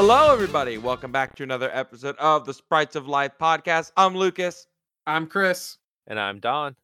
[0.00, 0.78] Hello, everybody.
[0.78, 3.90] Welcome back to another episode of the Sprites of Life podcast.
[3.96, 4.68] I'm Lucas.
[5.08, 5.78] I'm Chris.
[6.06, 6.76] And I'm Don.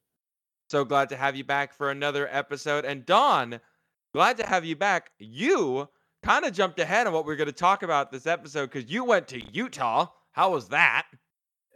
[0.69, 2.85] So glad to have you back for another episode.
[2.85, 3.61] And Don,
[4.13, 5.13] glad to have you back.
[5.21, 5.89] You
[6.25, 9.05] kind of jumped ahead on what we're going to talk about this episode because you
[9.05, 10.09] went to Utah.
[10.33, 11.07] How was that?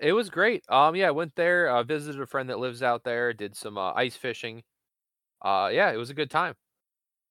[0.01, 0.65] It was great.
[0.69, 3.79] Um, yeah, I went there, uh, visited a friend that lives out there, did some
[3.79, 4.65] uh, ice fishing.
[5.41, 6.57] Uh, yeah, it was a good time.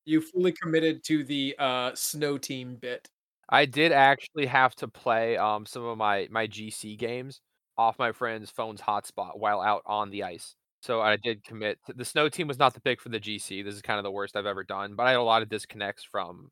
[0.06, 3.10] You fully committed to the uh, snow team bit.
[3.50, 7.42] I did actually have to play um some of my my GC games
[7.78, 10.56] off my friend's phone's hotspot while out on the ice.
[10.82, 11.80] So I did commit.
[11.88, 13.64] The snow team was not the pick for the GC.
[13.64, 15.50] This is kind of the worst I've ever done, but I had a lot of
[15.50, 16.52] disconnects from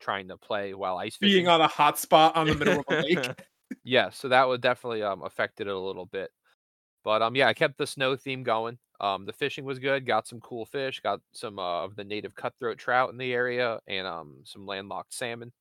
[0.00, 1.44] trying to play while ice fishing.
[1.44, 3.30] Being on a hotspot on the middle of a lake.
[3.84, 6.30] yeah, so that would definitely um affected it a little bit.
[7.04, 8.78] But um yeah, I kept the snow theme going.
[9.00, 12.34] Um the fishing was good, got some cool fish, got some uh, of the native
[12.34, 15.52] cutthroat trout in the area and um some landlocked salmon.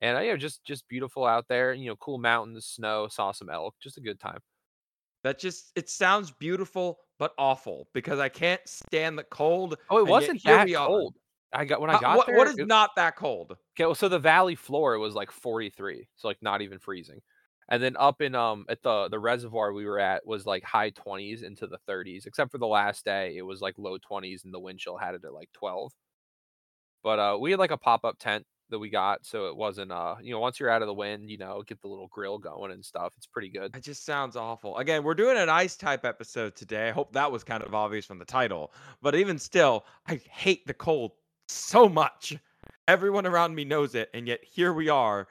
[0.00, 1.72] And you know just just beautiful out there.
[1.74, 4.40] You know, cool mountains, snow, saw some elk, just a good time.
[5.24, 9.76] That just it sounds beautiful but awful because I can't stand the cold.
[9.90, 11.16] Oh, it wasn't that cold.
[11.52, 12.34] I got when I Uh, got what, there.
[12.34, 13.56] what is it- not that cold?
[13.76, 17.20] Okay, well, so the valley floor was like 43, so like not even freezing.
[17.70, 20.90] And then up in um at the the reservoir we were at was like high
[20.90, 24.52] 20s into the 30s, except for the last day it was like low 20s and
[24.54, 25.92] the wind chill had it at like 12.
[27.02, 30.16] But uh we had like a pop-up tent that we got, so it wasn't uh
[30.22, 32.72] you know, once you're out of the wind, you know, get the little grill going
[32.72, 33.12] and stuff.
[33.16, 33.74] It's pretty good.
[33.74, 34.76] It just sounds awful.
[34.78, 36.88] Again, we're doing an ice type episode today.
[36.88, 38.72] I hope that was kind of obvious from the title.
[39.02, 41.12] But even still, I hate the cold
[41.48, 42.36] so much.
[42.86, 45.28] Everyone around me knows it, and yet here we are.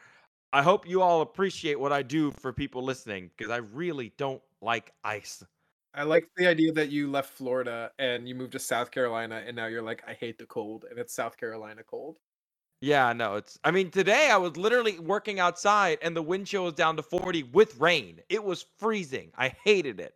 [0.53, 4.41] I hope you all appreciate what I do for people listening because I really don't
[4.61, 5.43] like ice.
[5.93, 9.55] I like the idea that you left Florida and you moved to South Carolina, and
[9.55, 12.19] now you're like, I hate the cold, and it's South Carolina cold.
[12.81, 13.57] Yeah, no, it's.
[13.63, 17.03] I mean, today I was literally working outside, and the wind chill was down to
[17.03, 18.19] 40 with rain.
[18.29, 19.31] It was freezing.
[19.37, 20.13] I hated it.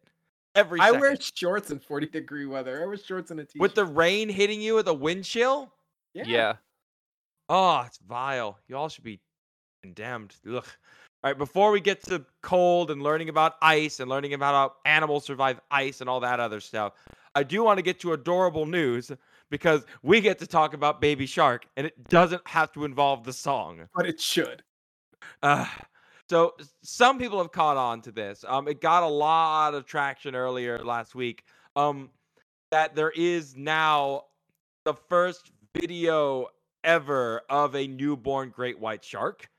[0.54, 1.00] Every I second.
[1.02, 2.84] wear shorts in 40 degree weather.
[2.84, 3.62] I wear shorts and a t-shirt.
[3.62, 5.72] with the rain hitting you with a wind chill.
[6.14, 6.24] Yeah.
[6.28, 6.54] Yeah.
[7.50, 8.60] Oh, it's vile.
[8.68, 9.20] You all should be
[9.82, 10.36] condemned.
[10.46, 10.68] Look.
[11.24, 14.74] All right, before we get to cold and learning about ice and learning about how
[14.86, 16.94] animals survive ice and all that other stuff,
[17.36, 19.12] I do want to get to adorable news
[19.52, 23.34] because we get to talk about Baby Shark and it doesn't have to involve the
[23.34, 23.88] song.
[23.94, 24.64] but it should.
[25.44, 25.68] Uh,
[26.28, 28.44] so some people have caught on to this.
[28.48, 31.44] Um, it got a lot of traction earlier last week.
[31.76, 32.10] Um,
[32.72, 34.24] that there is now
[34.86, 36.48] the first video
[36.86, 39.50] ever of a newborn great white shark,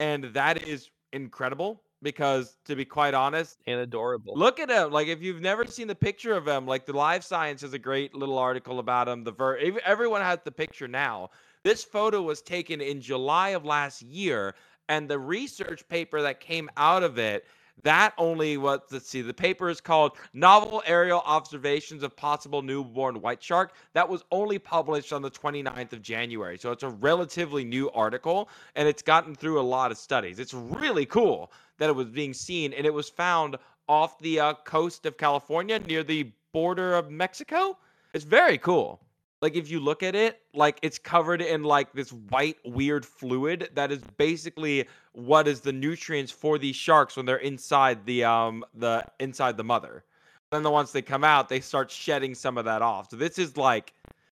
[0.00, 4.34] and that is incredible because, to be quite honest, And adorable.
[4.36, 4.90] Look at him.
[4.90, 7.78] Like if you've never seen the picture of him, like the Live Science has a
[7.78, 9.24] great little article about him.
[9.24, 11.30] The ver- everyone has the picture now.
[11.62, 14.54] This photo was taken in July of last year,
[14.88, 17.46] and the research paper that came out of it
[17.82, 23.20] that only what let's see the paper is called novel aerial observations of possible newborn
[23.20, 23.72] white shark.
[23.92, 28.48] That was only published on the 29th of january so it's a relatively new article
[28.74, 30.38] and it's gotten through a lot of studies.
[30.38, 33.56] It's really cool that it was being seen and it was found
[33.88, 37.76] off the uh, coast of california near the border of mexico.
[38.12, 39.00] It's very cool
[39.42, 43.70] like if you look at it like it's covered in like this white weird fluid
[43.74, 48.64] that is basically what is the nutrients for these sharks when they're inside the um
[48.74, 50.04] the inside the mother
[50.50, 53.38] then the once they come out they start shedding some of that off so this
[53.38, 53.94] is like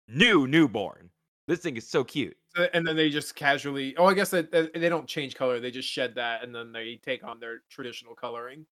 [0.07, 1.09] new newborn
[1.47, 2.35] this thing is so cute
[2.73, 3.95] And then they just casually.
[3.97, 5.61] Oh, I guess that that- they don't change color.
[5.61, 8.65] They just shed that, and then they take on their traditional coloring.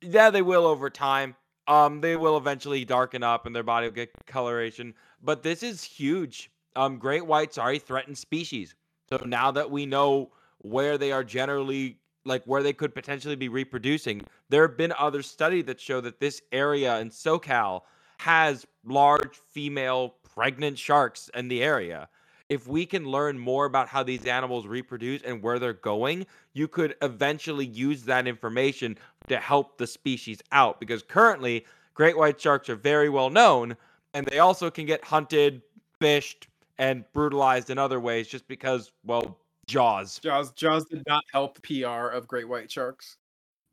[0.00, 1.36] yeah they will over time
[1.68, 5.82] um they will eventually darken up and their body will get coloration but this is
[5.82, 6.50] huge.
[6.76, 8.74] Um great whites are a threatened species.
[9.08, 13.48] So now that we know where they are generally like where they could potentially be
[13.48, 17.82] reproducing there have been other studies that show that this area in socal
[18.18, 22.08] has large female pregnant sharks in the area.
[22.48, 26.68] If we can learn more about how these animals reproduce and where they're going you
[26.68, 28.96] could eventually use that information
[29.28, 33.76] to help the species out because currently great white sharks are very well known
[34.14, 35.62] and they also can get hunted,
[36.00, 36.48] fished,
[36.78, 40.18] and brutalized in other ways just because, well, jaws.
[40.18, 43.16] Jaws Jaws did not help PR of great white sharks.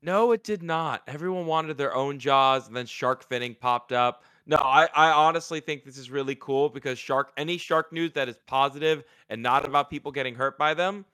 [0.02, 1.02] No, it did not.
[1.08, 4.24] Everyone wanted their own jaws, and then shark finning popped up.
[4.46, 8.30] No, I, I honestly think this is really cool because shark any shark news that
[8.30, 11.06] is positive and not about people getting hurt by them,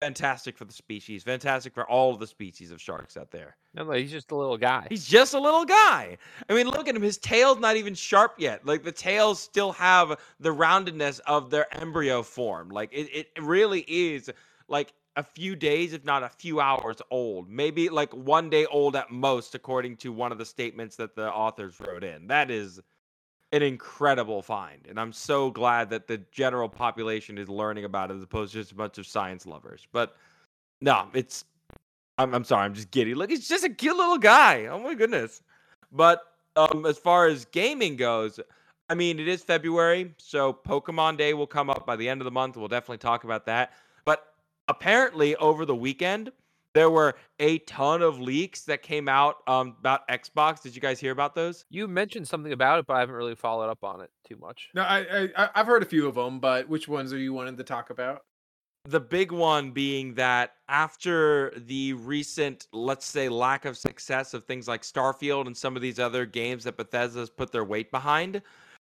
[0.00, 1.22] fantastic for the species.
[1.22, 3.56] Fantastic for all of the species of sharks out there.
[3.74, 4.86] No, no, he's just a little guy.
[4.88, 6.16] He's just a little guy.
[6.48, 7.02] I mean, look at him.
[7.02, 8.66] His tail's not even sharp yet.
[8.66, 12.70] Like the tails still have the roundedness of their embryo form.
[12.70, 14.30] Like it, it really is
[14.68, 17.48] like a few days, if not a few hours old.
[17.48, 21.30] Maybe like one day old at most, according to one of the statements that the
[21.30, 22.26] authors wrote in.
[22.28, 22.80] That is
[23.52, 24.86] an incredible find.
[24.88, 28.58] And I'm so glad that the general population is learning about it as opposed to
[28.58, 29.86] just a bunch of science lovers.
[29.92, 30.16] But
[30.80, 31.44] no, it's
[32.18, 33.14] I'm, I'm sorry, I'm just giddy.
[33.14, 34.66] Look, he's just a cute little guy.
[34.66, 35.42] Oh my goodness.
[35.90, 36.22] But
[36.54, 38.38] um, as far as gaming goes,
[38.90, 42.24] I mean, it is February, so Pokemon Day will come up by the end of
[42.24, 42.56] the month.
[42.56, 43.72] We'll definitely talk about that.
[44.04, 44.34] But
[44.68, 46.32] apparently, over the weekend,
[46.74, 50.62] there were a ton of leaks that came out um, about Xbox.
[50.62, 51.64] Did you guys hear about those?
[51.70, 54.70] You mentioned something about it, but I haven't really followed up on it too much.
[54.74, 57.56] No, I, I I've heard a few of them, but which ones are you wanting
[57.56, 58.22] to talk about?
[58.86, 64.66] the big one being that after the recent, let's say, lack of success of things
[64.66, 68.40] like Starfield and some of these other games that Bethesda's put their weight behind,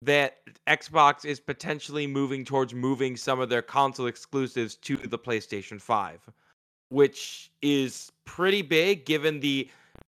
[0.02, 0.38] that
[0.68, 6.30] Xbox is potentially moving towards moving some of their console exclusives to the PlayStation 5,
[6.90, 9.70] which is pretty big given the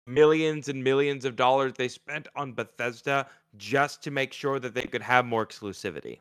[0.06, 3.26] millions and millions of dollars they spent on Bethesda
[3.56, 6.19] just to make sure that they could have more exclusivity.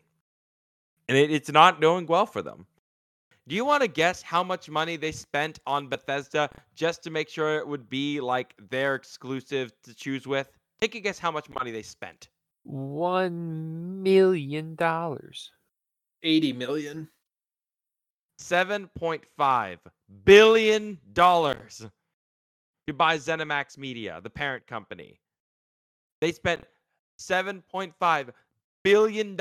[1.09, 2.65] And it, it's not going well for them.
[3.47, 7.27] Do you want to guess how much money they spent on Bethesda just to make
[7.27, 10.49] sure it would be like their exclusive to choose with?
[10.79, 12.29] Take a guess how much money they spent.
[12.63, 15.51] One million dollars.
[16.23, 17.09] 80 million.
[18.39, 19.77] $7.5
[20.25, 21.85] billion dollars
[22.87, 25.19] to buy ZeniMax Media, the parent company.
[26.21, 26.63] They spent
[27.19, 28.29] $7.5
[28.83, 29.37] billion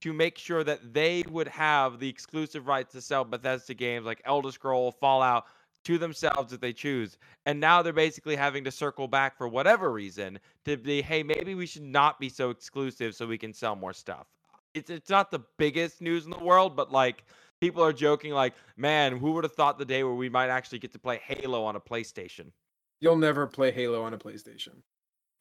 [0.00, 4.22] to make sure that they would have the exclusive rights to sell Bethesda games like
[4.24, 5.46] Elder Scroll, Fallout
[5.84, 7.16] to themselves if they choose.
[7.46, 11.54] And now they're basically having to circle back for whatever reason to be, hey, maybe
[11.54, 14.26] we should not be so exclusive so we can sell more stuff.
[14.74, 17.24] It's it's not the biggest news in the world, but like
[17.60, 20.78] people are joking like, man, who would have thought the day where we might actually
[20.78, 22.52] get to play Halo on a PlayStation?
[23.00, 24.82] You'll never play Halo on a PlayStation.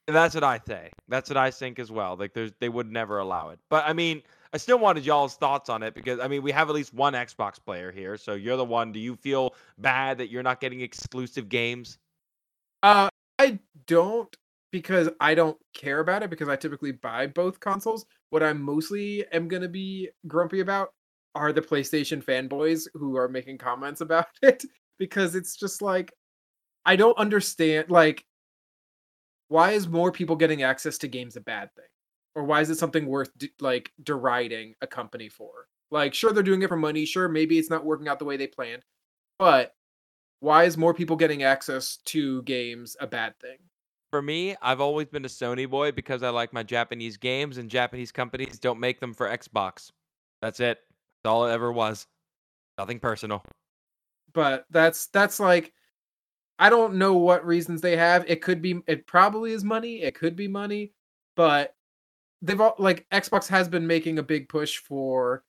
[0.07, 0.91] And that's what I say.
[1.09, 2.15] That's what I think as well.
[2.15, 3.59] Like there's they would never allow it.
[3.69, 4.21] But I mean,
[4.53, 7.13] I still wanted y'all's thoughts on it because I mean we have at least one
[7.13, 8.93] Xbox player here, so you're the one.
[8.93, 11.97] Do you feel bad that you're not getting exclusive games?
[12.83, 14.33] Uh, I don't
[14.71, 18.05] because I don't care about it because I typically buy both consoles.
[18.29, 20.93] What I mostly am gonna be grumpy about
[21.37, 24.63] are the PlayStation fanboys who are making comments about it
[24.99, 26.11] because it's just like
[26.85, 28.25] I don't understand like
[29.49, 31.85] why is more people getting access to games a bad thing?
[32.37, 35.49] or why is it something worth d- like deriding a company for?
[35.89, 37.03] Like, sure, they're doing it for money.
[37.03, 38.83] Sure, maybe it's not working out the way they planned,
[39.39, 39.73] but
[40.39, 43.57] why is more people getting access to games a bad thing?
[44.11, 47.71] For me, I've always been a Sony boy because I like my Japanese games, and
[47.71, 49.89] Japanese companies don't make them for Xbox.
[50.43, 50.77] That's it.
[51.23, 52.07] That's all it ever was.
[52.77, 53.43] Nothing personal.
[54.33, 55.73] But that's that's like
[56.59, 58.25] I don't know what reasons they have.
[58.27, 60.01] It could be it probably is money.
[60.01, 60.93] It could be money,
[61.35, 61.75] but
[62.41, 65.43] they've all like Xbox has been making a big push for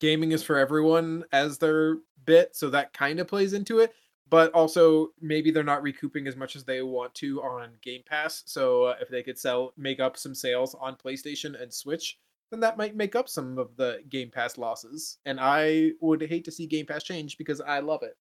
[0.00, 3.92] gaming is for everyone as their bit, so that kind of plays into it.
[4.28, 8.42] But also, maybe they're not recouping as much as they want to on Game Pass.
[8.46, 12.18] So uh, if they could sell, make up some sales on PlayStation and Switch,
[12.50, 15.18] then that might make up some of the Game Pass losses.
[15.24, 18.16] And I would hate to see Game Pass change because I love it.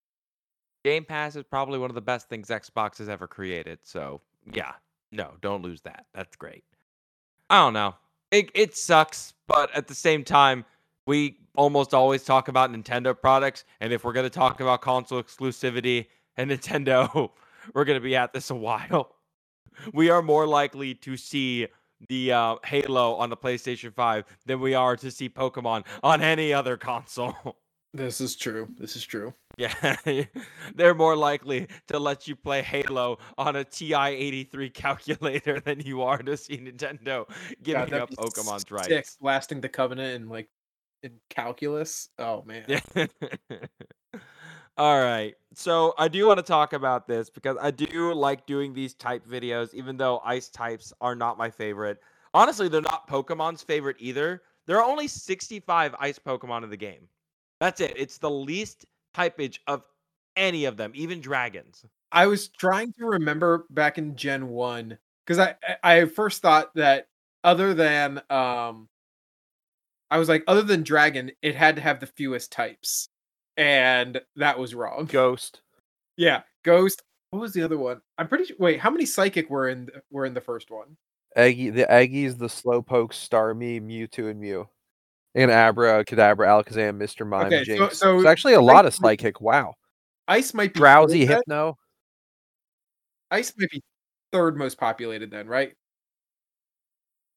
[0.83, 3.79] Game Pass is probably one of the best things Xbox has ever created.
[3.83, 4.73] So yeah,
[5.11, 6.05] no, don't lose that.
[6.13, 6.63] That's great.
[7.49, 7.95] I don't know
[8.35, 10.65] it, it sucks, but at the same time,
[11.05, 13.63] we almost always talk about Nintendo products.
[13.79, 17.31] And if we're going to talk about console exclusivity and Nintendo,
[17.73, 19.15] we're going to be at this a while.
[19.93, 21.67] We are more likely to see
[22.09, 26.53] the uh, Halo on the PlayStation 5 than we are to see Pokemon on any
[26.53, 27.57] other console.
[27.93, 28.67] This is true.
[28.77, 29.33] This is true.
[29.57, 29.95] Yeah,
[30.75, 36.01] they're more likely to let you play Halo on a TI 83 calculator than you
[36.01, 37.25] are to see Nintendo
[37.63, 39.17] giving God, up Pokemon's sick, rights.
[39.21, 40.49] Blasting the Covenant in like
[41.03, 42.09] in calculus.
[42.19, 42.65] Oh man.
[44.77, 45.35] All right.
[45.53, 49.25] So I do want to talk about this because I do like doing these type
[49.25, 51.99] videos, even though ice types are not my favorite.
[52.33, 54.41] Honestly, they're not Pokemon's favorite either.
[54.67, 57.07] There are only 65 ice Pokemon in the game.
[57.61, 57.93] That's it.
[57.95, 59.83] It's the least typage of
[60.35, 61.85] any of them, even dragons.
[62.11, 67.07] I was trying to remember back in Gen 1 because I I first thought that
[67.45, 68.89] other than um
[70.09, 73.09] I was like other than dragon it had to have the fewest types
[73.57, 75.05] and that was wrong.
[75.05, 75.61] Ghost.
[76.17, 77.03] Yeah, ghost.
[77.31, 78.01] What was the other one?
[78.17, 80.95] I'm pretty sure wait, how many psychic were in were in the first one?
[81.35, 84.67] Aggie the Aggies, the Slowpoke, Starmie, Mewtwo, and Mew.
[85.37, 87.27] And Abra, Kadabra, Alakazam, Mr.
[87.27, 87.97] Mime, Okay, so- Jynx.
[87.97, 89.41] so It's actually a lot of psychic.
[89.41, 89.73] Wow.
[90.29, 91.37] Ice might be Drowzee, third then?
[91.39, 91.77] Hypno.
[93.31, 93.83] Ice might be
[94.31, 95.73] third most populated then, right?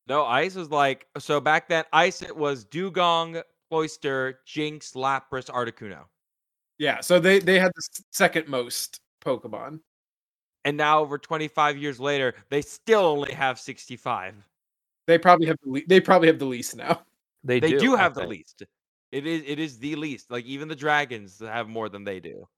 [0.07, 1.85] No, ice was like so back then.
[1.93, 6.05] Ice it was Dewgong, Cloyster, Jynx, Lapras, Articuno,
[6.79, 7.01] Yeah.
[7.01, 9.81] So they they had the second most Pokemon.
[10.65, 14.35] and now over 25 years later, they still only have 65.
[15.07, 17.03] They probably have the le- they probably have the least now.
[17.45, 18.65] They, They do I have the least.
[19.13, 20.31] It is it is the least.
[20.31, 22.49] Like even the dragons have more than they do.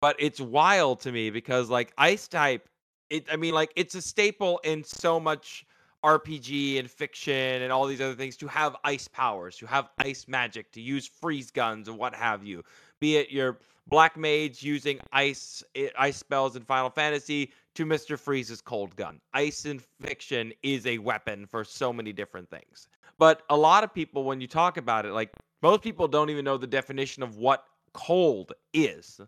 [0.00, 2.68] But it's wild to me because like ice type,
[3.10, 5.66] it I mean like it's a staple in so much
[6.04, 10.26] RPG and fiction and all these other things to have ice powers, to have ice
[10.28, 12.62] magic, to use freeze guns and what have you.
[13.00, 15.64] Be it your black mage using ice
[15.98, 18.18] ice spells in Final Fantasy to Mr.
[18.18, 19.20] Freeze's cold gun.
[19.32, 22.88] Ice in fiction is a weapon for so many different things.
[23.18, 25.32] But a lot of people, when you talk about it, like
[25.62, 29.20] most people don't even know the definition of what cold is.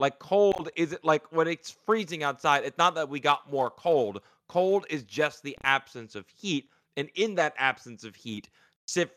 [0.00, 3.70] Like cold is it like when it's freezing outside, it's not that we got more
[3.70, 4.20] cold.
[4.48, 6.68] Cold is just the absence of heat.
[6.96, 8.48] And in that absence of heat,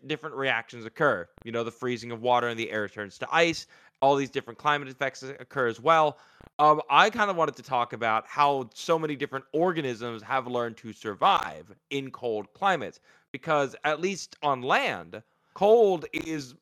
[0.06, 1.28] different reactions occur.
[1.44, 3.68] You know, the freezing of water and the air turns to ice.
[4.02, 6.20] All these different climate effects occur as well.
[6.60, 10.78] Um, I kind of wanted to talk about how so many different organisms have learned
[10.78, 13.00] to survive in cold climates
[13.32, 15.22] because at least on land,
[15.54, 16.56] cold is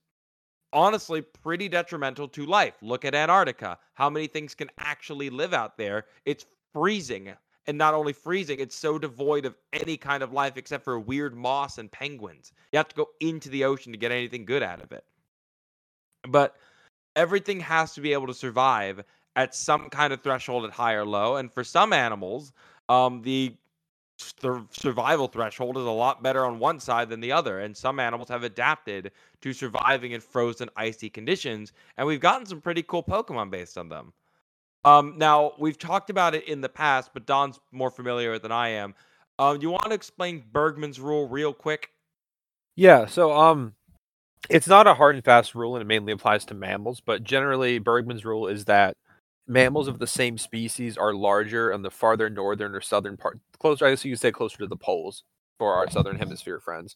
[0.74, 2.76] honestly pretty detrimental to life.
[2.82, 3.78] Look at Antarctica.
[3.94, 6.06] How many things can actually live out there?
[6.26, 7.34] It's freezing.
[7.68, 11.36] And not only freezing, it's so devoid of any kind of life except for weird
[11.36, 12.52] moss and penguins.
[12.72, 15.04] You have to go into the ocean to get anything good out of it.
[16.28, 16.56] But
[17.16, 19.04] everything has to be able to survive
[19.36, 21.38] at some kind of threshold at high or low.
[21.38, 22.54] And for some animals,
[22.90, 23.56] um, the
[24.40, 28.00] the survival threshold is a lot better on one side than the other and some
[28.00, 33.04] animals have adapted to surviving in frozen icy conditions and we've gotten some pretty cool
[33.04, 34.14] pokemon based on them
[34.86, 38.70] um, now we've talked about it in the past but don's more familiar than i
[38.70, 38.94] am
[39.38, 41.92] um, you want to explain Bergmann's rule real quick
[42.76, 43.74] Yeah, so um
[44.50, 47.80] it's not a hard and fast rule and it mainly applies to mammals, but generally
[47.80, 48.96] Bergmann's rule is that
[49.48, 53.86] mammals of the same species are larger on the farther northern or southern part closer
[53.86, 55.24] I guess you could say closer to the poles
[55.58, 56.96] for our southern hemisphere friends.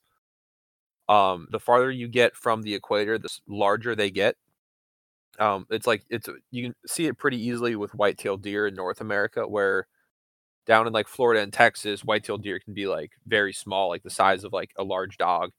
[1.10, 4.36] Um the farther you get from the equator, the larger they get.
[5.40, 9.02] Um it's like it's you can see it pretty easily with white-tailed deer in North
[9.02, 9.88] America where
[10.68, 14.10] down in like Florida and Texas, white-tailed deer can be like very small, like the
[14.12, 15.52] size of like a large dog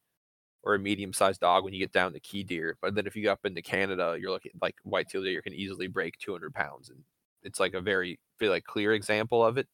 [0.65, 2.79] or a medium-sized dog when you get down to key deer.
[2.83, 5.89] But then if you go up into Canada, you're looking like white-tailed deer can easily
[5.89, 7.01] break 200 pounds, and
[7.45, 9.69] it's like a very like clear example of it.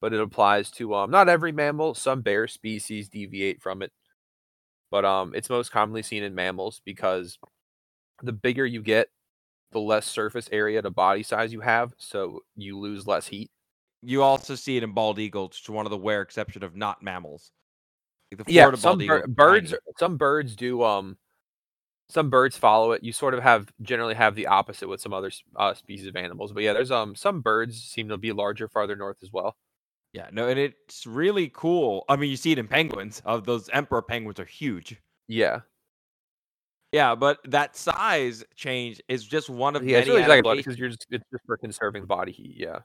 [0.00, 1.94] But it applies to um not every mammal.
[1.94, 3.92] Some bear species deviate from it,
[4.90, 7.38] but um it's most commonly seen in mammals because
[8.22, 9.08] the bigger you get,
[9.72, 13.50] the less surface area to body size you have, so you lose less heat.
[14.02, 16.74] you also see it in bald eagles which is one of the rare exception of
[16.76, 17.52] not mammals
[18.32, 21.16] Like the yeah some bald bir- eagle birds some birds do um
[22.08, 25.30] some birds follow it you sort of have generally have the opposite with some other
[25.56, 28.96] uh, species of animals but yeah there's um some birds seem to be larger farther
[28.96, 29.56] north as well
[30.12, 32.04] Yeah, no, and it's really cool.
[32.08, 33.22] I mean, you see it in penguins.
[33.24, 35.00] Of those emperor penguins are huge.
[35.28, 35.60] yeah
[36.92, 40.64] Yeah, but that size change is just one of yeah many really adaptations.
[40.64, 42.80] because you're just it's just for conserving body heat yeah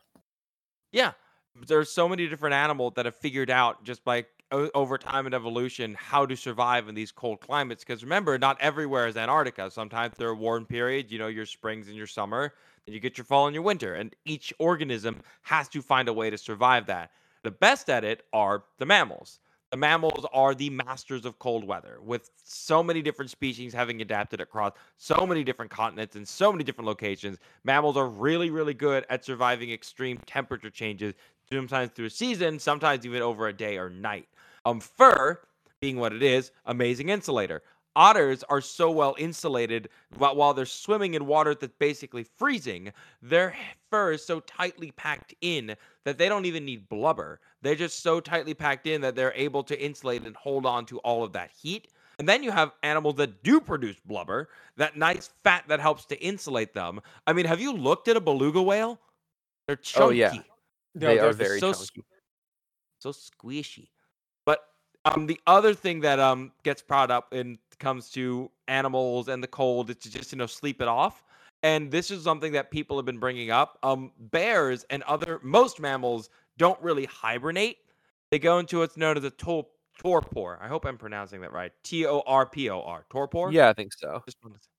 [0.92, 1.14] Yeah,
[1.56, 5.36] there's so many different animals that have figured out just by o- over time and
[5.36, 7.84] evolution how to survive in these cold climates.
[7.84, 9.70] Because remember, not everywhere is Antarctica.
[9.72, 11.12] Sometimes there are warm periods.
[11.12, 12.54] You know, your springs and your summer.
[12.88, 16.14] and you get your fall and your winter, and each organism has to find a
[16.14, 17.10] way to survive that.
[17.44, 19.40] The best at it are the mammals.
[19.77, 24.74] Mammals are the masters of cold weather, with so many different species having adapted across
[24.98, 27.38] so many different continents and so many different locations.
[27.63, 31.13] Mammals are really, really good at surviving extreme temperature changes,
[31.51, 34.27] sometimes through a season, sometimes even over a day or night.
[34.65, 35.39] Um, fur,
[35.82, 37.62] being what it is, amazing insulator.
[37.96, 42.92] Otters are so well insulated while, while they're swimming in water that's basically freezing.
[43.22, 43.56] Their
[43.90, 47.40] fur is so tightly packed in that they don't even need blubber.
[47.62, 51.00] They're just so tightly packed in that they're able to insulate and hold on to
[51.00, 51.88] all of that heat.
[52.20, 56.22] And then you have animals that do produce blubber, that nice fat that helps to
[56.22, 57.02] insulate them.
[57.28, 59.00] I mean, have you looked at a beluga whale?
[59.68, 60.06] They're chunky.
[60.06, 60.34] Oh, yeah.
[60.94, 62.04] No, they are very so chunky
[63.06, 63.90] so squishy.
[64.46, 64.60] But
[65.06, 69.44] um, the other thing that um gets brought up when it comes to animals and
[69.44, 71.24] the cold it's just you know sleep it off.
[71.63, 73.79] And this is something that people have been bringing up.
[73.82, 77.77] Um, bears and other most mammals don't really hibernate.
[78.29, 79.65] They go into what's known as a tor-
[79.98, 80.60] torpor.
[80.62, 81.72] I hope I'm pronouncing that right.
[81.84, 83.05] T O R P O R.
[83.10, 83.51] Torpor.
[83.51, 84.22] Yeah, I think so.
[84.25, 84.70] Just wanted to say-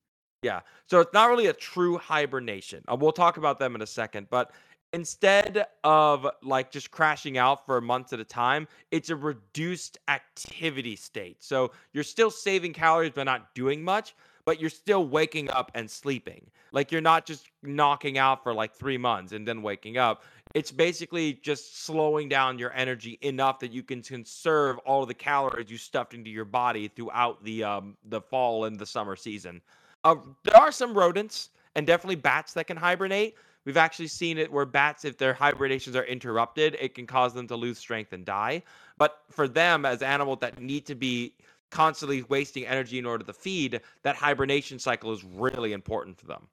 [0.43, 0.61] Yeah.
[0.87, 2.85] So it's not really a true hibernation.
[2.87, 4.53] Uh, we'll talk about them in a second, but
[4.93, 10.97] instead of like just crashing out for months at a time, it's a reduced activity
[10.97, 11.43] state.
[11.43, 14.15] So you're still saving calories but not doing much,
[14.45, 16.51] but you're still waking up and sleeping.
[16.73, 20.23] Like you're not just knocking out for like 3 months and then waking up.
[20.55, 25.15] It's basically just slowing down your energy enough that you can conserve all of the
[25.15, 29.61] calories you stuffed into your body throughout the um the fall and the summer season.
[30.05, 33.37] Uh, there are some rodents and definitely bats that can hibernate.
[33.67, 37.49] We've actually seen it where bats, if their hibernations are interrupted, it can cause them
[37.49, 38.63] to lose strength and die.
[38.97, 41.35] But for them, as animals that need to be
[41.71, 46.47] constantly wasting energy in order to feed, that hibernation cycle is really important for them.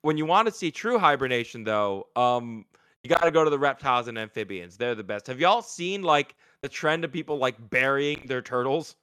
[0.00, 2.64] When you want to see true hibernation, though, um,
[3.02, 4.78] you got to go to the reptiles and amphibians.
[4.78, 5.26] They're the best.
[5.26, 8.96] Have y'all seen like the trend of people like burying their turtles?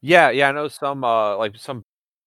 [0.00, 1.82] Yeah, yeah, I know some uh like some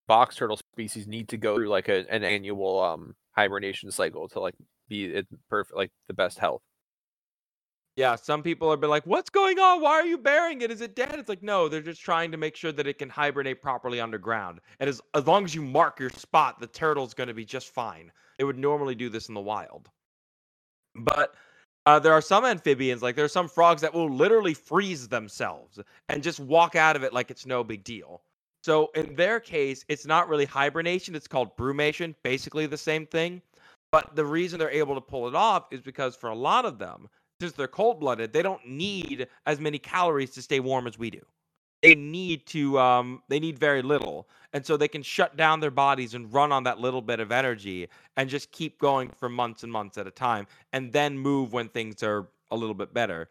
[0.07, 4.39] box turtle species need to go through like a, an annual um hibernation cycle to
[4.39, 4.55] like
[4.89, 6.61] be at perfect like the best health.
[7.95, 9.81] Yeah, some people have been like, "What's going on?
[9.81, 10.71] Why are you burying it?
[10.71, 13.09] Is it dead?" It's like, no, they're just trying to make sure that it can
[13.09, 14.59] hibernate properly underground.
[14.79, 17.73] And as as long as you mark your spot, the turtle's going to be just
[17.73, 18.11] fine.
[18.37, 19.89] They would normally do this in the wild.
[20.95, 21.35] But
[21.85, 25.79] uh, there are some amphibians, like there are some frogs that will literally freeze themselves
[26.07, 28.21] and just walk out of it like it's no big deal.
[28.63, 33.41] So in their case, it's not really hibernation; it's called brumation, basically the same thing.
[33.91, 36.77] But the reason they're able to pull it off is because for a lot of
[36.77, 37.09] them,
[37.41, 41.09] since they're cold blooded, they don't need as many calories to stay warm as we
[41.09, 41.21] do.
[41.81, 44.27] They need to um they need very little.
[44.53, 47.31] And so they can shut down their bodies and run on that little bit of
[47.31, 47.87] energy
[48.17, 51.69] and just keep going for months and months at a time and then move when
[51.69, 53.29] things are a little bit better.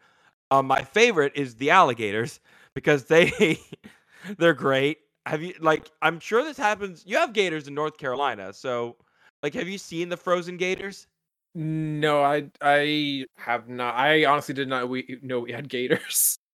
[0.49, 2.39] Um my favorite is the alligators
[2.73, 3.59] because they
[4.39, 4.99] they're great.
[5.29, 8.51] Have you like I'm sure this happens you have gators in North Carolina.
[8.51, 8.95] So
[9.43, 11.05] like have you seen the frozen gators?
[11.53, 13.93] No, I I have not.
[13.93, 16.39] I honestly did not we know we had gators.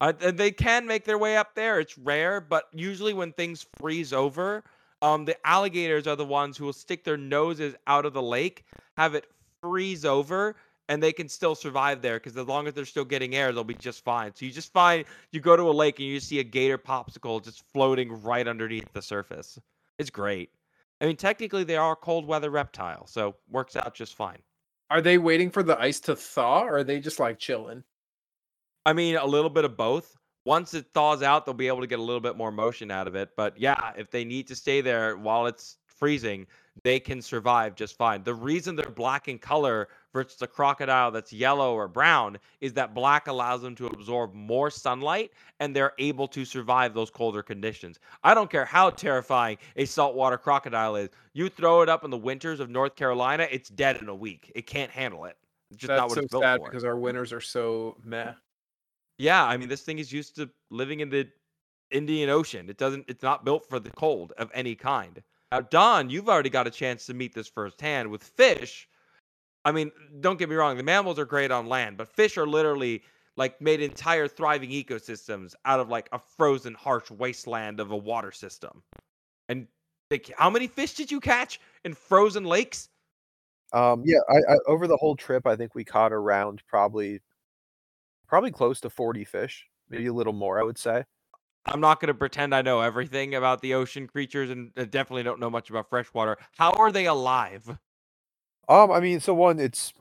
[0.00, 1.80] Uh, they can make their way up there.
[1.80, 4.62] It's rare, but usually when things freeze over,
[5.02, 8.64] um, the alligators are the ones who will stick their noses out of the lake,
[8.96, 9.26] have it
[9.60, 10.54] freeze over,
[10.88, 13.64] and they can still survive there because as long as they're still getting air, they'll
[13.64, 14.34] be just fine.
[14.34, 17.42] So you just find you go to a lake and you see a gator popsicle
[17.42, 19.58] just floating right underneath the surface.
[19.98, 20.50] It's great.
[21.00, 24.38] I mean, technically they are a cold weather reptile, so works out just fine.
[24.90, 27.84] Are they waiting for the ice to thaw, or are they just like chilling?
[28.86, 30.16] I mean, a little bit of both.
[30.46, 33.06] Once it thaws out, they'll be able to get a little bit more motion out
[33.06, 33.30] of it.
[33.36, 36.46] But yeah, if they need to stay there while it's freezing,
[36.84, 38.22] they can survive just fine.
[38.22, 42.94] The reason they're black in color versus a crocodile that's yellow or brown is that
[42.94, 47.98] black allows them to absorb more sunlight and they're able to survive those colder conditions.
[48.22, 51.10] I don't care how terrifying a saltwater crocodile is.
[51.32, 54.50] You throw it up in the winters of North Carolina, it's dead in a week.
[54.54, 55.36] It can't handle it.
[55.70, 56.70] It's just not That's what so it's built sad for.
[56.70, 58.32] because our winters are so meh.
[59.18, 61.28] Yeah, I mean, this thing is used to living in the
[61.90, 62.68] Indian Ocean.
[62.70, 63.04] It doesn't.
[63.08, 65.22] It's not built for the cold of any kind.
[65.50, 68.88] Now, Don, you've already got a chance to meet this firsthand with fish.
[69.64, 70.76] I mean, don't get me wrong.
[70.76, 73.02] The mammals are great on land, but fish are literally
[73.36, 78.32] like made entire thriving ecosystems out of like a frozen, harsh wasteland of a water
[78.32, 78.82] system.
[79.48, 79.66] And
[80.10, 82.88] like, how many fish did you catch in frozen lakes?
[83.72, 87.20] Um, yeah, I, I over the whole trip, I think we caught around probably,
[88.26, 90.58] probably close to forty fish, maybe a little more.
[90.58, 91.04] I would say.
[91.66, 95.22] I'm not going to pretend I know everything about the ocean creatures and uh, definitely
[95.22, 96.38] don't know much about freshwater.
[96.56, 97.78] How are they alive?
[98.68, 99.92] Um, I mean, so one, it's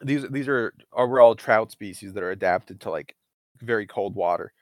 [0.00, 3.14] these these are overall trout species that are adapted to like
[3.60, 4.52] very cold water.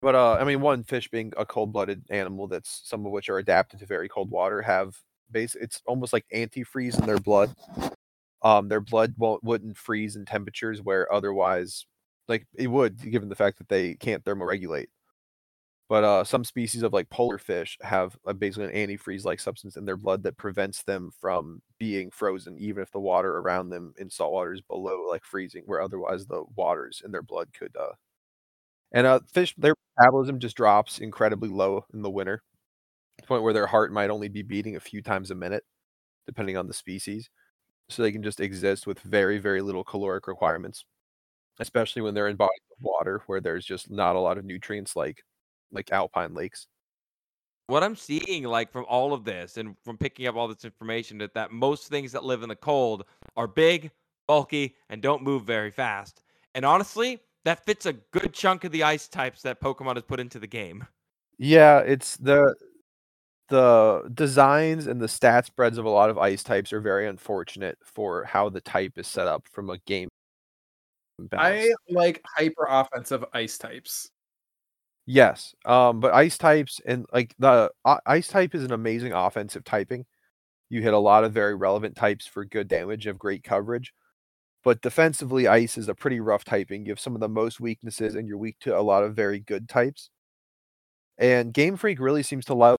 [0.00, 3.38] But uh, I mean, one fish being a cold-blooded animal, that's some of which are
[3.38, 4.98] adapted to very cold water, have
[5.30, 5.54] base.
[5.54, 7.54] It's almost like antifreeze in their blood.
[8.42, 11.86] Um, their blood won't wouldn't freeze in temperatures where otherwise,
[12.28, 14.88] like it would, given the fact that they can't thermoregulate.
[15.88, 19.84] But uh, some species of like polar fish have a, basically an antifreeze-like substance in
[19.84, 24.08] their blood that prevents them from being frozen, even if the water around them in
[24.08, 27.76] salt water is below like freezing, where otherwise the waters in their blood could.
[27.78, 27.92] Uh...
[28.92, 32.38] And uh, fish, their metabolism just drops incredibly low in the winter,
[33.18, 35.64] to the point where their heart might only be beating a few times a minute,
[36.26, 37.28] depending on the species.
[37.90, 40.86] So they can just exist with very, very little caloric requirements,
[41.60, 44.96] especially when they're in bodies of water where there's just not a lot of nutrients
[44.96, 45.22] like
[45.74, 46.66] like alpine lakes.
[47.66, 51.18] What I'm seeing, like from all of this and from picking up all this information,
[51.18, 53.04] that that most things that live in the cold
[53.36, 53.90] are big,
[54.28, 56.22] bulky, and don't move very fast.
[56.54, 60.20] And honestly, that fits a good chunk of the ice types that Pokemon has put
[60.20, 60.86] into the game.
[61.38, 62.54] Yeah, it's the
[63.48, 67.78] the designs and the stat spreads of a lot of ice types are very unfortunate
[67.82, 70.08] for how the type is set up from a game
[71.18, 71.74] balance.
[71.90, 74.10] I like hyper offensive ice types.
[75.06, 79.64] Yes, um, but ice types and like the uh, ice type is an amazing offensive
[79.64, 80.06] typing.
[80.70, 83.92] You hit a lot of very relevant types for good damage, of great coverage.
[84.64, 86.86] But defensively, ice is a pretty rough typing.
[86.86, 89.40] You have some of the most weaknesses, and you're weak to a lot of very
[89.40, 90.10] good types.
[91.18, 92.76] And Game Freak really seems to love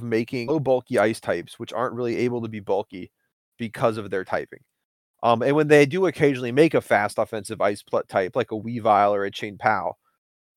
[0.00, 3.10] making low bulky ice types, which aren't really able to be bulky
[3.58, 4.60] because of their typing.
[5.22, 9.12] Um, and when they do occasionally make a fast offensive ice type, like a Weavile
[9.12, 9.96] or a Chien-Pao,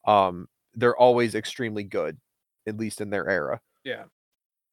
[0.07, 2.17] um, they're always extremely good,
[2.65, 3.59] at least in their era.
[3.83, 4.05] Yeah.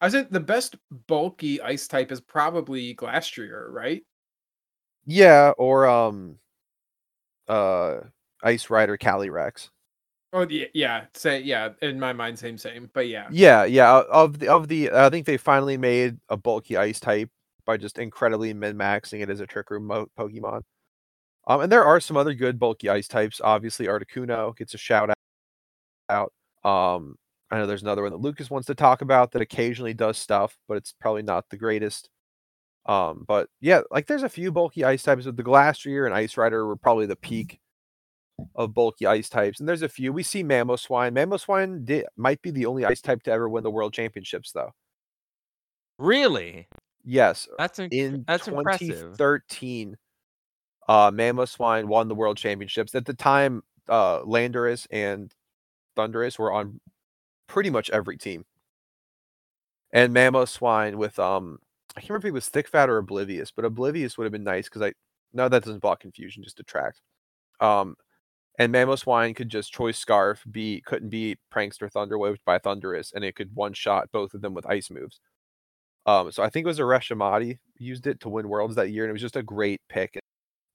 [0.00, 4.02] I said the best bulky ice type is probably Glastrier, right?
[5.06, 6.38] Yeah, or um,
[7.48, 8.00] uh,
[8.42, 9.70] Ice Rider Calyrex.
[10.32, 11.04] Oh yeah, yeah.
[11.14, 11.70] Say yeah.
[11.80, 12.90] In my mind, same same.
[12.92, 14.02] But yeah, Yeah, yeah.
[14.10, 17.30] Of the of the, I think they finally made a bulky ice type
[17.64, 20.62] by just incredibly min maxing it as a trick room mo- Pokemon.
[21.46, 23.40] Um, and there are some other good bulky ice types.
[23.42, 25.10] Obviously, Articuno gets a shout
[26.08, 26.32] out.
[26.64, 27.16] Um,
[27.50, 30.56] I know there's another one that Lucas wants to talk about that occasionally does stuff,
[30.66, 32.08] but it's probably not the greatest.
[32.86, 36.36] Um, but yeah, like there's a few bulky ice types with the Glastrier and Ice
[36.36, 37.60] Rider were probably the peak
[38.54, 39.60] of bulky ice types.
[39.60, 40.12] And there's a few.
[40.12, 41.12] We see Mamoswine.
[41.12, 44.72] Mamoswine did, might be the only ice type to ever win the world championships, though.
[45.98, 46.68] Really?
[47.04, 48.88] Yes, That's inc- in that's impressive.
[48.88, 49.96] 2013,
[50.88, 52.94] uh, Mamoswine won the world championships.
[52.94, 55.32] At the time, uh, Landorus and
[55.96, 56.80] Thundurus were on
[57.46, 58.44] pretty much every team.
[59.92, 61.58] And Mamoswine with um,
[61.96, 64.44] I can't remember if it was Thick Fat or Oblivious, but Oblivious would have been
[64.44, 64.92] nice because I
[65.32, 67.00] no, that doesn't block confusion, just detract.
[67.60, 67.96] Um,
[68.58, 73.34] and Mamoswine could just choice Scarf, be couldn't be Prankster Thunderwave by Thundurus, and it
[73.36, 75.20] could one shot both of them with ice moves.
[76.06, 79.04] Um, so I think it was Arash Ommati used it to win worlds that year,
[79.04, 80.18] and it was just a great pick.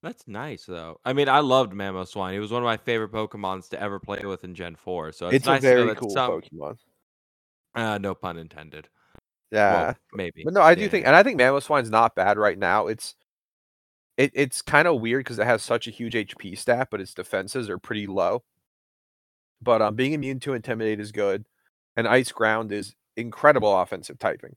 [0.01, 0.99] That's nice though.
[1.03, 2.33] I mean, I loved Mamoswine.
[2.33, 5.11] He was one of my favorite Pokemons to ever play with in Gen 4.
[5.11, 6.77] So it's, It's, nice a very cool some Pokemon.
[7.75, 8.87] uh, no pun intended.
[9.51, 10.43] Yeah, Well, maybe.
[10.43, 12.87] but no, I do Yeah, think, and I think Mamoswine's not bad right now.
[12.87, 13.15] It's
[14.15, 17.13] it, it's kind of weird because it has such a huge HP stat, but its
[17.13, 18.43] defenses are pretty low.
[19.61, 21.45] But um, being immune to Intimidate is good,
[21.97, 24.55] and Ice Ground is incredible offensive typing.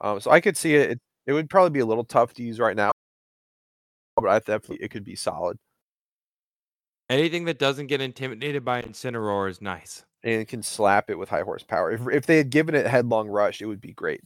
[0.00, 0.90] Um, so I could see it.
[0.92, 1.00] it.
[1.26, 2.90] It would probably be a little tough to use right now,
[4.20, 5.58] but I definitely it could be solid
[7.10, 10.06] Anything that doesn't get intimidated by Incineroar is nice.
[10.22, 11.90] and can slap it with high horsepower.
[11.90, 14.22] If if they had given it Headlong Rush, it would be great.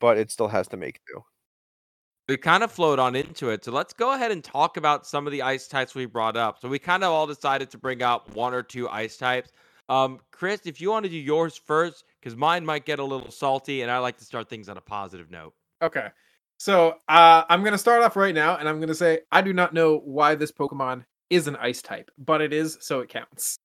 [0.00, 1.22] But it still has to make do.
[2.28, 3.64] We kind of flowed on into it.
[3.64, 6.58] So let's go ahead and talk about some of the ice types we brought up.
[6.60, 9.50] So we kind of all decided to bring up one or two ice types.
[9.88, 13.30] Um, Chris, if you want to do yours first, because mine might get a little
[13.30, 15.54] salty, and I like to start things on a positive note.
[15.80, 16.08] Okay.
[16.58, 19.72] So uh, I'm gonna start off right now, and I'm gonna say I do not
[19.72, 23.58] know why this Pokemon is an ice type, but it is, so it counts.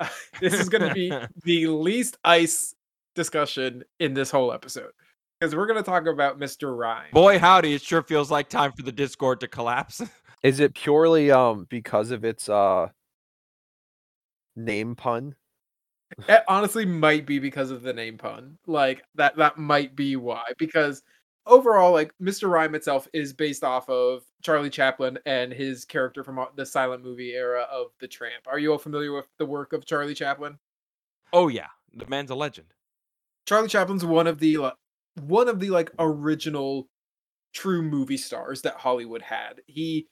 [0.40, 1.12] this is gonna be
[1.44, 2.74] the least ice
[3.14, 4.90] discussion in this whole episode
[5.38, 6.76] because we're gonna talk about Mr.
[6.76, 7.10] Rime.
[7.12, 7.74] Boy, howdy!
[7.74, 10.02] It sure feels like time for the Discord to collapse.
[10.42, 12.88] Is it purely um because of its uh
[14.56, 15.36] name pun?
[16.28, 18.58] It honestly might be because of the name pun.
[18.66, 20.42] Like that that might be why.
[20.58, 21.02] Because
[21.46, 22.48] overall, like Mr.
[22.48, 27.02] Rime itself is based off of Charlie Chaplin and his character from uh, the silent
[27.02, 28.46] movie era of The Tramp.
[28.46, 30.58] Are you all familiar with the work of Charlie Chaplin?
[31.32, 32.68] oh yeah, the man's a legend.
[33.46, 34.72] Charlie Chaplin's one of the
[35.20, 36.88] one of the like original
[37.52, 39.62] true movie stars that Hollywood had.
[39.66, 40.06] He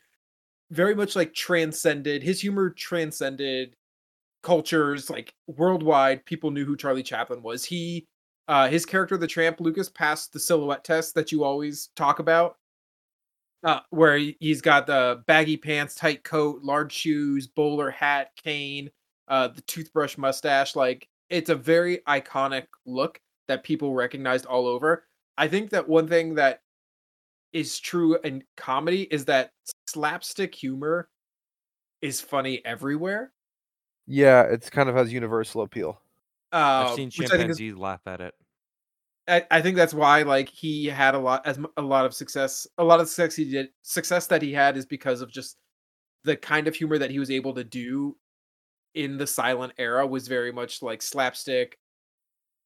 [0.71, 3.75] very much like transcended his humor transcended
[4.43, 7.65] cultures like worldwide people knew who Charlie Chaplin was.
[7.65, 8.07] He
[8.51, 12.57] uh his character the tramp Lucas passed the silhouette test that you always talk about.
[13.63, 18.91] Uh, where he- he's got the baggy pants, tight coat, large shoes, bowler hat, cane,
[19.29, 20.75] uh, the toothbrush mustache.
[20.75, 25.07] Like it's a very iconic look that people recognized all over.
[25.37, 26.63] I think that one thing that
[27.53, 29.53] is true in comedy is that
[29.87, 31.09] slapstick humor
[32.01, 33.33] is funny everywhere.
[34.07, 36.01] Yeah, it's kind of has universal appeal.
[36.53, 38.35] Uh, I've seen which I think is chimpanzees laugh at it.
[39.29, 42.85] I, think that's why like he had a lot as a lot of success a
[42.85, 45.57] lot of success he did success that he had is because of just
[46.25, 48.17] the kind of humor that he was able to do
[48.95, 51.79] in the silent era was very much like slapstick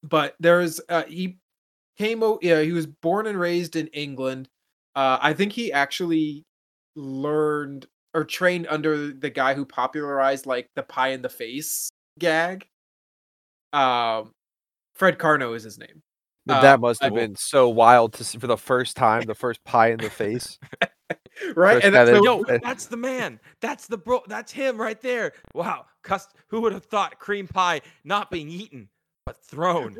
[0.03, 1.39] but there's uh he
[1.99, 4.49] came yeah he was born and raised in England
[4.97, 6.45] uh I think he actually
[6.97, 12.67] learned or trained under the guy who popularized like the pie in the face gag.
[13.73, 14.31] Um,
[14.95, 16.03] Fred Karno is his name.
[16.47, 19.35] But Uh, that must have been so wild to see for the first time, the
[19.35, 20.59] first pie in the face.
[21.57, 21.75] right?
[21.75, 23.41] First And that's so, Yo, that's the man.
[23.61, 24.23] That's the bro.
[24.27, 25.33] That's him right there.
[25.55, 25.87] Wow.
[26.03, 28.89] Cust- who would have thought cream pie not being eaten
[29.25, 29.97] but thrown?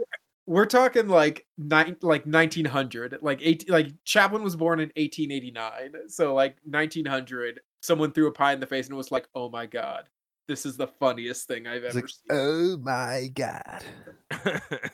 [0.47, 6.35] we're talking like nine, like 1900, like eight, like Chaplin was born in 1889, so
[6.35, 7.61] like 1900.
[7.81, 10.09] Someone threw a pie in the face and was like, "Oh my god,
[10.49, 13.85] this is the funniest thing I've It's ever like, seen." oh my god.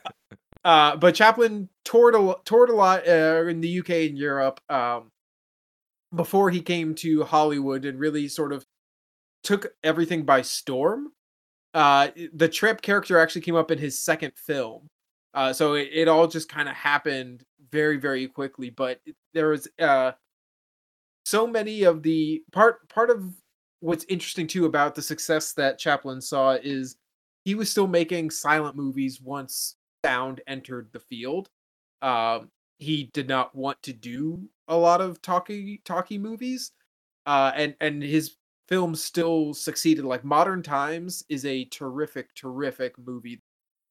[0.63, 5.09] Uh, but Chaplin toured a toured a lot uh, in the UK and Europe um,
[6.13, 8.65] before he came to Hollywood and really sort of
[9.43, 11.13] took everything by storm.
[11.73, 14.87] Uh, the Tramp character actually came up in his second film,
[15.33, 18.69] uh, so it, it all just kind of happened very very quickly.
[18.69, 18.99] But
[19.33, 20.11] there was uh,
[21.25, 23.33] so many of the part part of
[23.79, 26.97] what's interesting too about the success that Chaplin saw is
[27.45, 31.49] he was still making silent movies once sound entered the field.
[32.01, 36.71] Um, he did not want to do a lot of talky talky movies,
[37.25, 38.37] uh, and and his
[38.67, 40.05] films still succeeded.
[40.05, 43.41] Like Modern Times is a terrific, terrific movie.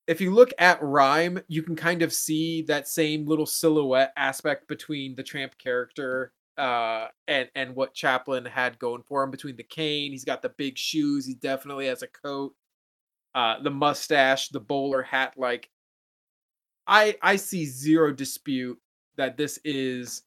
[0.06, 4.66] If you look at Rime, you can kind of see that same little silhouette aspect
[4.68, 9.62] between the tramp character uh and and what Chaplin had going for him between the
[9.62, 12.54] cane he's got the big shoes he definitely has a coat
[13.36, 15.70] uh the mustache the bowler hat like
[16.86, 18.78] i i see zero dispute
[19.16, 20.22] that this is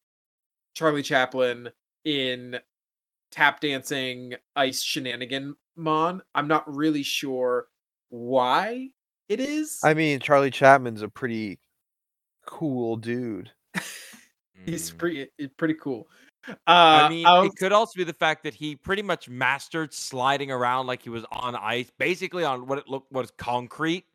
[0.76, 1.70] charlie chaplin
[2.06, 2.58] in
[3.32, 7.68] tap dancing ice shenanigan mon i'm not really sure
[8.10, 8.90] why
[9.30, 11.58] it is I mean, Charlie Chapman's a pretty
[12.46, 13.50] cool dude.
[14.66, 14.98] he's Mm.
[14.98, 16.08] pretty pretty cool
[16.48, 19.94] uh I mean, I'll- it could also be the fact that he pretty much mastered
[19.94, 24.06] sliding around like he was on ice, basically on what it looked was concrete.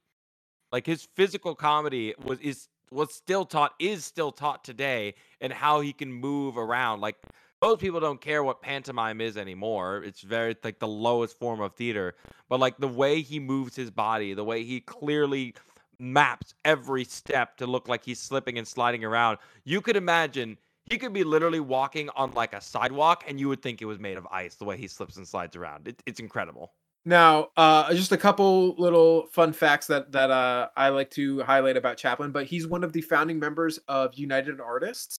[0.72, 5.80] Like his physical comedy was is was still taught is still taught today, and how
[5.80, 7.00] he can move around.
[7.00, 7.16] Like
[7.60, 10.02] most people don't care what pantomime is anymore.
[10.04, 12.14] It's very like the lowest form of theater.
[12.48, 15.54] But like the way he moves his body, the way he clearly
[15.98, 19.38] maps every step to look like he's slipping and sliding around.
[19.64, 23.62] You could imagine he could be literally walking on like a sidewalk and you would
[23.62, 25.88] think it was made of ice the way he slips and slides around.
[25.88, 26.72] It, it's incredible.
[27.04, 31.76] Now, uh, just a couple little fun facts that that uh, I like to highlight
[31.76, 32.32] about Chaplin.
[32.32, 35.18] But he's one of the founding members of United Artists,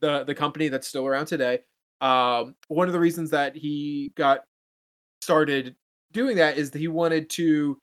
[0.00, 1.60] the the company that's still around today.
[2.00, 4.40] Um, one of the reasons that he got
[5.20, 5.76] started
[6.12, 7.78] doing that is that he wanted to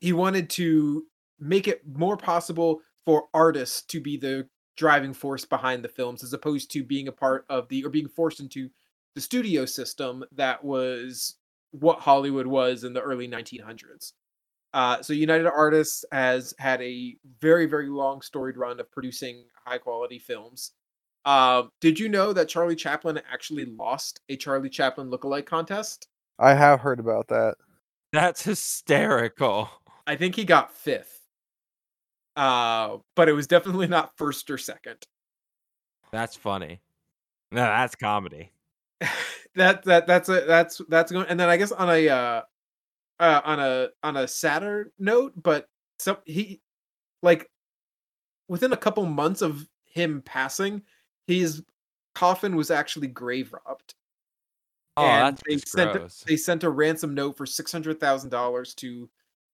[0.00, 1.04] he wanted to
[1.40, 6.32] make it more possible for artists to be the driving force behind the films as
[6.32, 8.70] opposed to being a part of the or being forced into
[9.14, 11.34] the studio system that was
[11.72, 14.12] what Hollywood was in the early 1900s.
[14.74, 19.78] Uh, so United Artists has had a very, very long storied run of producing high
[19.78, 20.72] quality films.
[21.24, 26.08] Um, did you know that Charlie Chaplin actually lost a Charlie Chaplin lookalike contest?
[26.38, 27.56] I have heard about that.
[28.12, 29.68] That's hysterical.
[30.06, 31.20] I think he got fifth.
[32.36, 35.06] Uh, but it was definitely not first or second.
[36.12, 36.80] That's funny.
[37.50, 38.52] No, that's comedy.
[39.54, 42.42] that that that's a that's that's going and then I guess on a uh,
[43.20, 46.60] uh on a on a sadder note, but so he
[47.22, 47.50] like
[48.48, 50.82] within a couple months of him passing,
[51.26, 51.62] his
[52.14, 53.94] coffin was actually grave robbed.
[54.96, 56.24] Oh, And that's they sent a- gross.
[56.26, 59.08] They sent a ransom note for six hundred thousand dollars to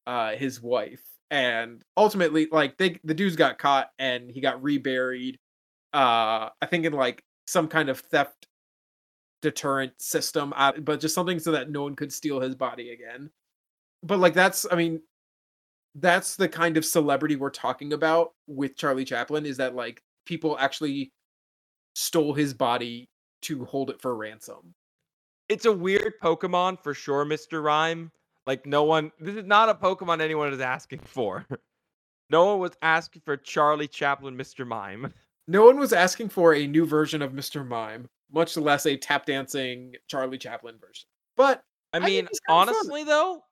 [0.06, 5.38] uh his wife, and ultimately, like they the dudes got caught and he got reburied.
[5.92, 8.46] Uh, I think in like some kind of theft
[9.44, 13.30] deterrent system, uh, but just something so that no one could steal his body again.
[14.02, 15.00] But like that's, I mean,
[15.94, 19.44] that's the kind of celebrity we're talking about with Charlie Chaplin.
[19.44, 21.12] Is that like people actually
[21.94, 23.10] stole his body
[23.42, 24.74] to hold it for ransom?
[25.50, 27.62] It's a weird Pokemon for sure, Mr.
[27.62, 28.10] Rime.
[28.46, 31.46] Like no one this is not a Pokemon anyone is asking for.
[32.30, 34.66] No one was asking for Charlie Chaplin, Mr.
[34.66, 35.12] Mime.
[35.46, 37.66] No one was asking for a new version of Mr.
[37.66, 41.06] Mime, much less a tap dancing Charlie Chaplin version.
[41.36, 42.68] But I think mean, he's fun.
[42.68, 43.44] honestly though,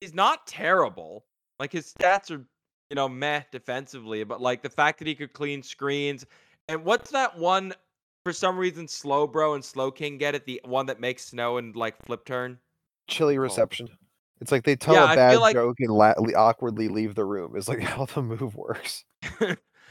[0.00, 1.24] he's not terrible.
[1.58, 2.44] Like his stats are,
[2.90, 6.24] you know, meh defensively, but like the fact that he could clean screens
[6.68, 7.72] and what's that one
[8.24, 11.96] for some reason Slowbro and Slowking get it the one that makes snow and like
[12.04, 12.58] flip turn.
[13.08, 13.40] Chilly oh.
[13.40, 13.88] reception.
[14.40, 17.24] It's like they tell Yeah, a I bad like- joke and la- awkwardly leave the
[17.24, 17.54] room.
[17.56, 19.04] It's like how the move works.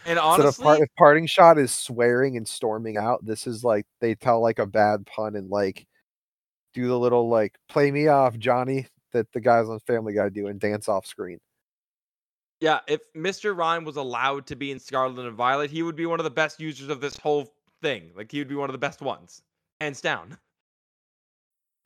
[0.07, 3.85] And So the part, if parting shot is swearing and storming out, this is like
[3.99, 5.85] they tell like a bad pun and like
[6.73, 10.47] do the little like play me off, Johnny, that the guys on Family Guy do
[10.47, 11.39] and dance off screen.
[12.61, 13.55] Yeah, if Mr.
[13.55, 16.29] Rime was allowed to be in Scarlet and Violet, he would be one of the
[16.29, 18.11] best users of this whole thing.
[18.15, 19.41] Like he would be one of the best ones,
[19.81, 20.37] hands down.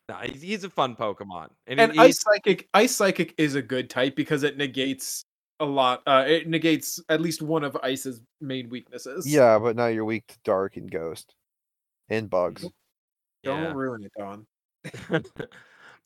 [0.08, 3.62] No, he's, he's a fun Pokemon, and, And he- Ice Psychic, Ice Psychic is a
[3.64, 5.26] good type because it negates
[5.62, 6.02] a lot.
[6.06, 9.26] Uh, it negates at least one of Ice's main weaknesses.
[9.26, 11.36] Yeah, but now you're weak to dark and ghost
[12.10, 12.65] and bugs.
[13.43, 13.74] Don't yeah.
[13.74, 14.45] ruin it, Don.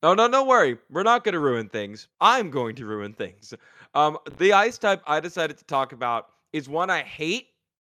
[0.03, 0.77] no, no, don't worry.
[0.89, 2.07] We're not going to ruin things.
[2.21, 3.53] I'm going to ruin things.
[3.93, 7.47] Um, the ice type I decided to talk about is one I hate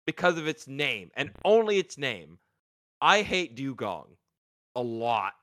[0.07, 2.39] because of its name and only its name.
[3.01, 4.09] I hate Dewgong
[4.75, 5.35] a lot.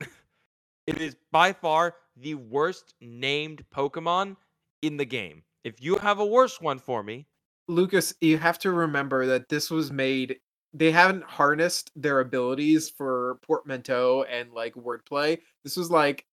[0.86, 4.34] It is by far the worst named Pokemon
[4.82, 5.44] in the game.
[5.64, 7.26] If you have a worse one for me,
[7.68, 10.40] Lucas, you have to remember that this was made.
[10.72, 15.38] They haven't harnessed their abilities for portmanteau and like wordplay.
[15.64, 16.26] This was like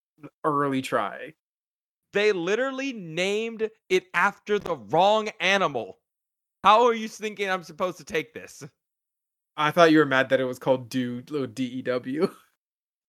[0.43, 1.33] early try.
[2.13, 5.99] they literally named it after the wrong animal.
[6.63, 8.63] How are you thinking I'm supposed to take this?
[9.57, 12.29] I thought you were mad that it was called Do oh, D E W.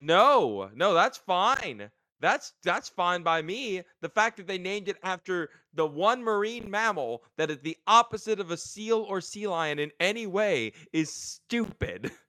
[0.00, 1.90] No, no, that's fine.
[2.20, 3.82] That's that's fine by me.
[4.00, 8.40] The fact that they named it after the one marine mammal that is the opposite
[8.40, 12.10] of a seal or sea lion in any way is stupid.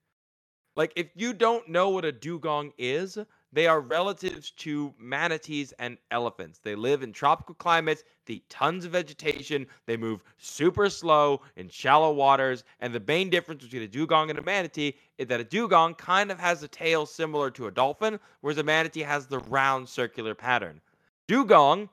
[0.76, 3.18] Like if you don't know what a dugong is,
[3.52, 6.60] they are relatives to manatees and elephants.
[6.60, 11.68] They live in tropical climates, they eat tons of vegetation, they move super slow in
[11.70, 15.44] shallow waters, and the main difference between a dugong and a manatee is that a
[15.44, 19.40] dugong kind of has a tail similar to a dolphin, whereas a manatee has the
[19.40, 20.80] round circular pattern.
[21.28, 21.90] Dewgong,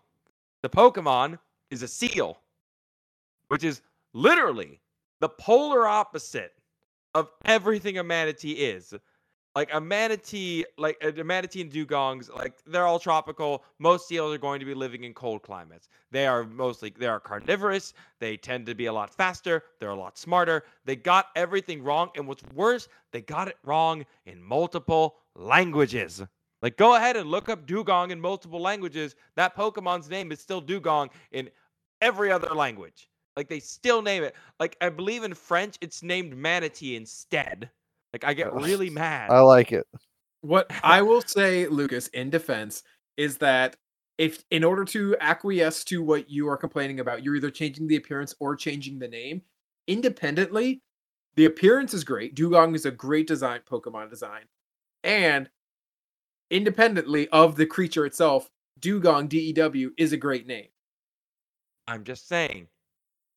[0.63, 1.39] the Pokemon,
[1.71, 2.39] is a seal,
[3.49, 3.81] which is
[4.13, 4.81] literally
[5.21, 6.53] the polar opposite
[7.15, 8.93] of everything a manatee is.
[9.57, 13.65] Like a manatee, like a manatee and dugongs, like they're all tropical.
[13.79, 15.89] Most seals are going to be living in cold climates.
[16.11, 17.95] They are mostly they are carnivorous.
[18.21, 19.65] They tend to be a lot faster.
[19.81, 20.65] They're a lot smarter.
[20.85, 26.23] They got everything wrong, and what's worse, they got it wrong in multiple languages.
[26.61, 29.17] Like go ahead and look up dugong in multiple languages.
[29.37, 31.49] That Pokemon's name is still dugong in
[32.03, 33.09] every other language.
[33.39, 34.37] Like they still name it.
[34.61, 37.71] Like I believe in French, it's named manatee instead.
[38.17, 39.31] Like I get really mad.
[39.31, 39.87] I like it.
[40.41, 42.83] What I will say, Lucas, in defense,
[43.19, 43.77] is that
[44.17, 47.97] if in order to acquiesce to what you are complaining about, you're either changing the
[47.97, 49.43] appearance or changing the name.
[49.87, 50.81] Independently,
[51.35, 52.35] the appearance is great.
[52.35, 54.45] Dewgong is a great design, Pokemon design.
[55.05, 55.51] And
[56.51, 58.49] independently of the creature itself,
[58.81, 60.69] Dewgong DEW is a great name.
[61.87, 62.69] I'm just saying.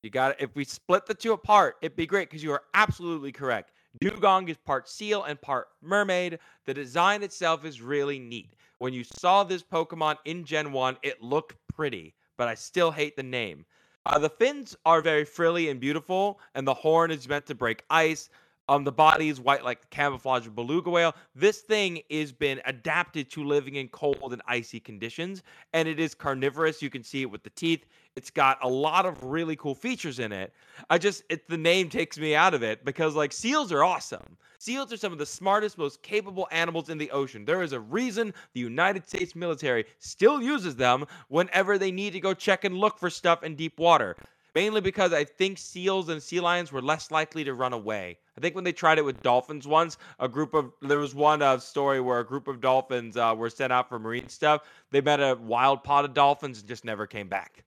[0.04, 3.34] You got if we split the two apart, it'd be great because you are absolutely
[3.34, 3.72] correct.
[4.02, 6.40] Dewgong is part seal and part mermaid.
[6.66, 8.56] The design itself is really neat.
[8.78, 13.18] When you saw this Pokemon in Gen 1, it looked pretty, but I still hate
[13.18, 13.66] the name.
[14.06, 17.84] Uh, the fins are very frilly and beautiful, and the horn is meant to break
[17.90, 18.30] ice.
[18.70, 21.16] Um, the body is white like the camouflage of beluga whale.
[21.34, 25.42] This thing is been adapted to living in cold and icy conditions,
[25.74, 26.80] and it is carnivorous.
[26.80, 27.88] You can see it with the teeth.
[28.16, 30.54] It's got a lot of really cool features in it.
[30.92, 34.38] I just it the name takes me out of it because like seals are awesome.
[34.60, 37.46] Seals are some of the smartest, most capable animals in the ocean.
[37.46, 42.20] There is a reason the United States military still uses them whenever they need to
[42.20, 44.16] go check and look for stuff in deep water.
[44.56, 48.18] Mainly because I think seals and sea lions were less likely to run away.
[48.38, 51.42] I think when they tried it with dolphins once, a group of there was one
[51.42, 54.62] uh, story where a group of dolphins uh, were sent out for marine stuff.
[54.92, 57.64] They met a wild pod of dolphins and just never came back.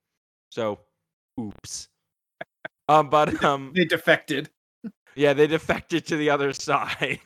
[0.51, 0.81] So,
[1.41, 1.89] oops.
[2.89, 4.51] Um, but um, They defected.
[5.15, 7.21] yeah, they defected to the other side.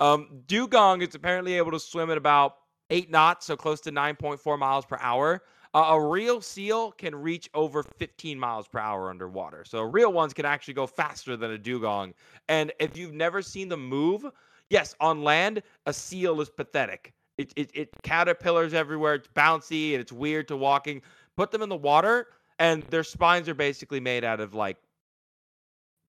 [0.00, 2.56] um, Dewgong is apparently able to swim at about
[2.90, 5.42] eight knots, so close to 9.4 miles per hour.
[5.74, 9.64] Uh, a real seal can reach over 15 miles per hour underwater.
[9.64, 12.14] So real ones can actually go faster than a Dewgong.
[12.48, 14.24] And if you've never seen them move,
[14.70, 17.12] yes, on land, a seal is pathetic.
[17.36, 19.14] It, it, it caterpillars everywhere.
[19.14, 21.02] It's bouncy and it's weird to walking.
[21.36, 24.76] Put them in the water, and their spines are basically made out of like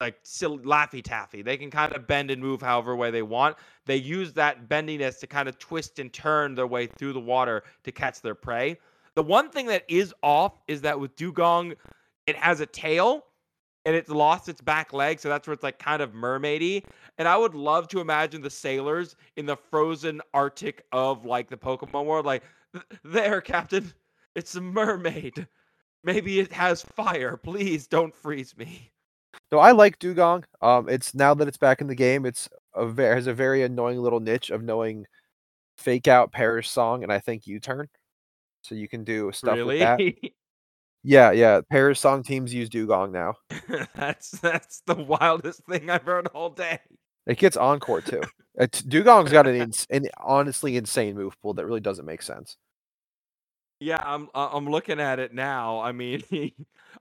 [0.00, 1.42] like silly, laffy taffy.
[1.42, 3.56] They can kind of bend and move however way they want.
[3.84, 7.62] They use that bendiness to kind of twist and turn their way through the water
[7.84, 8.78] to catch their prey.
[9.20, 11.76] The one thing that is off is that with Dewgong,
[12.26, 13.26] it has a tail
[13.84, 16.86] and it's lost its back leg, so that's where it's like kind of mermaidy.
[17.18, 21.58] And I would love to imagine the sailors in the frozen Arctic of like the
[21.58, 22.44] Pokemon world, like
[23.04, 23.92] there, Captain,
[24.36, 25.46] it's a mermaid.
[26.02, 27.36] Maybe it has fire.
[27.36, 28.90] Please don't freeze me.
[29.50, 30.44] So I like Dewgong.
[30.62, 33.64] Um, it's now that it's back in the game, it's a very has a very
[33.64, 35.04] annoying little niche of knowing
[35.76, 37.86] fake out Perish Song and I think U Turn.
[38.62, 39.98] So you can do stuff with that.
[39.98, 40.34] really?
[41.02, 41.62] Yeah, yeah.
[41.70, 43.34] Perish Song teams use Dewgong now.
[43.94, 46.78] that's that's the wildest thing I've heard all day.
[47.26, 48.22] It gets Encore too.
[48.58, 52.20] Uh, it's, Dewgong's got an, ins- an honestly insane move pool that really doesn't make
[52.20, 52.56] sense.
[53.78, 55.78] Yeah, I'm I'm looking at it now.
[55.80, 56.24] I mean,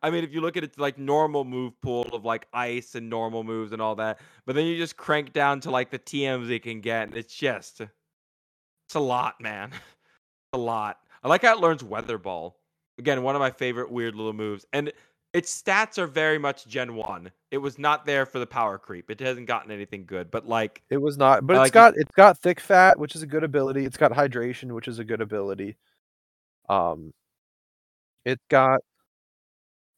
[0.04, 3.10] I mean, if you look at it like normal move pool of like ice and
[3.10, 6.52] normal moves and all that, but then you just crank down to like the TMs
[6.52, 9.72] it can get, and it's just it's a lot, man.
[9.72, 11.00] It's a lot.
[11.24, 12.58] I like how it learns Weather Ball.
[12.98, 14.92] Again, one of my favorite weird little moves, and
[15.34, 17.32] its stats are very much Gen One.
[17.52, 19.10] It was not there for the power creep.
[19.10, 21.94] It hasn't gotten anything good, but like It was not, but I it's like got
[21.98, 23.86] it's got thick fat, which is a good ability.
[23.86, 25.78] It's got hydration, which is a good ability.
[26.68, 27.12] Um,
[28.26, 28.82] it's got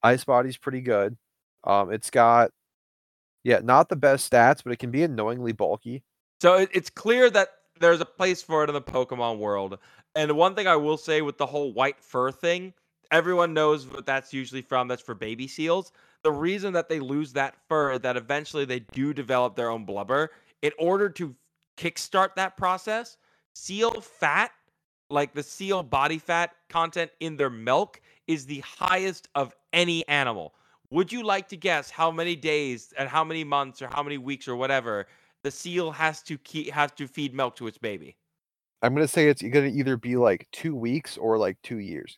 [0.04, 1.18] ice body's pretty good.
[1.64, 2.52] Um, it's got
[3.44, 6.04] yeah, not the best stats, but it can be annoyingly bulky.
[6.42, 7.50] So it's clear that
[7.82, 9.78] there's a place for it in the Pokemon world.
[10.16, 12.74] And one thing I will say with the whole white fur thing,
[13.12, 14.88] everyone knows what that's usually from.
[14.88, 15.92] That's for baby seals.
[16.24, 19.86] The reason that they lose that fur is that eventually they do develop their own
[19.86, 20.32] blubber.
[20.62, 21.36] In order to
[21.78, 23.18] kickstart that process,
[23.54, 24.52] seal fat,
[25.10, 30.54] like the seal body fat content in their milk, is the highest of any animal.
[30.92, 34.18] Would you like to guess how many days and how many months or how many
[34.18, 35.08] weeks or whatever
[35.44, 38.18] the seal has to keep has to feed milk to its baby?
[38.82, 42.18] I'm gonna say it's gonna either be like two weeks or like two years.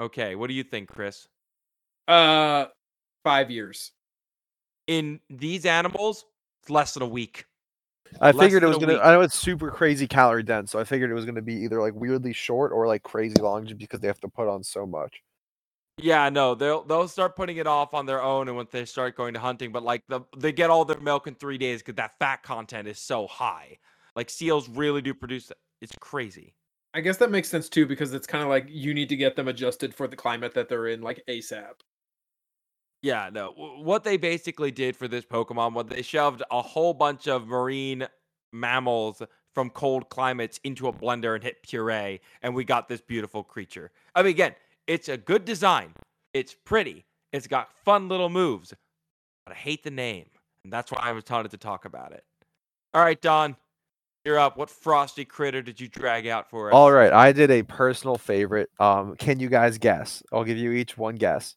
[0.00, 1.28] Okay, what do you think, Chris?
[2.06, 2.66] Uh,
[3.24, 3.92] five years.
[4.86, 6.24] In these animals,
[6.62, 7.44] it's less than a week.
[8.20, 8.94] I Less figured it was gonna.
[8.94, 9.02] week.
[9.04, 11.80] I know it's super crazy calorie dense, so I figured it was gonna be either
[11.80, 14.86] like weirdly short or like crazy long, just because they have to put on so
[14.86, 15.22] much.
[15.98, 19.16] Yeah, no, they'll they'll start putting it off on their own, and when they start
[19.16, 21.96] going to hunting, but like the they get all their milk in three days because
[21.96, 23.78] that fat content is so high.
[24.14, 25.58] Like seals really do produce it.
[25.80, 26.54] It's crazy.
[26.94, 29.36] I guess that makes sense too because it's kind of like you need to get
[29.36, 31.74] them adjusted for the climate that they're in, like ASAP.
[33.02, 33.52] Yeah, no.
[33.56, 38.06] What they basically did for this Pokemon was they shoved a whole bunch of marine
[38.52, 39.22] mammals
[39.54, 43.90] from cold climates into a blender and hit puree, and we got this beautiful creature.
[44.14, 44.54] I mean, again,
[44.88, 45.92] it's a good design.
[46.34, 47.04] It's pretty.
[47.32, 48.74] It's got fun little moves,
[49.46, 50.26] but I hate the name,
[50.64, 52.24] and that's why I was wanted to talk about it.
[52.94, 53.54] All right, Don,
[54.24, 54.56] you're up.
[54.56, 56.74] What frosty critter did you drag out for us?
[56.74, 58.70] All right, I did a personal favorite.
[58.80, 60.22] Um, can you guys guess?
[60.32, 61.54] I'll give you each one guess.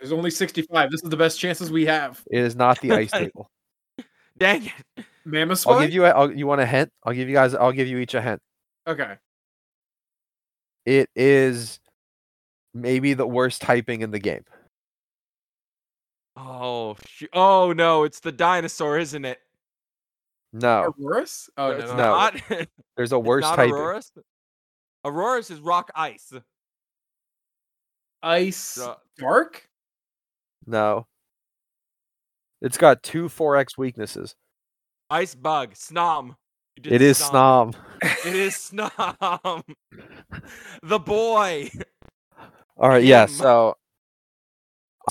[0.00, 0.90] There's only 65.
[0.90, 2.22] This is the best chances we have.
[2.30, 3.50] It is not the ice table.
[4.38, 4.66] Dang
[4.96, 5.04] it!
[5.24, 6.06] Mammoth I'll give you.
[6.06, 6.90] A, I'll, you want a hint?
[7.04, 7.54] I'll give you guys.
[7.54, 8.40] I'll give you each a hint.
[8.86, 9.16] Okay.
[10.88, 11.80] It is
[12.72, 14.42] maybe the worst typing in the game.
[16.34, 18.04] Oh, sh- oh no!
[18.04, 19.38] It's the dinosaur, isn't it?
[20.54, 21.50] No, Aurorus?
[21.58, 21.96] Oh, no, it's no.
[21.96, 22.02] no.
[22.04, 22.42] not.
[22.96, 23.74] there's a worse not typing.
[23.74, 24.10] Aurorus.
[25.04, 26.32] Aurorus is rock ice.
[28.22, 29.68] Ice So- Dark?
[30.66, 31.06] No.
[32.62, 34.34] It's got two 4x weaknesses.
[35.10, 35.74] Ice bug.
[35.74, 36.36] Snom.
[36.84, 37.74] It is Snom.
[38.24, 39.62] It is Snom.
[40.82, 41.68] the boy.
[42.76, 43.76] All right, yeah, so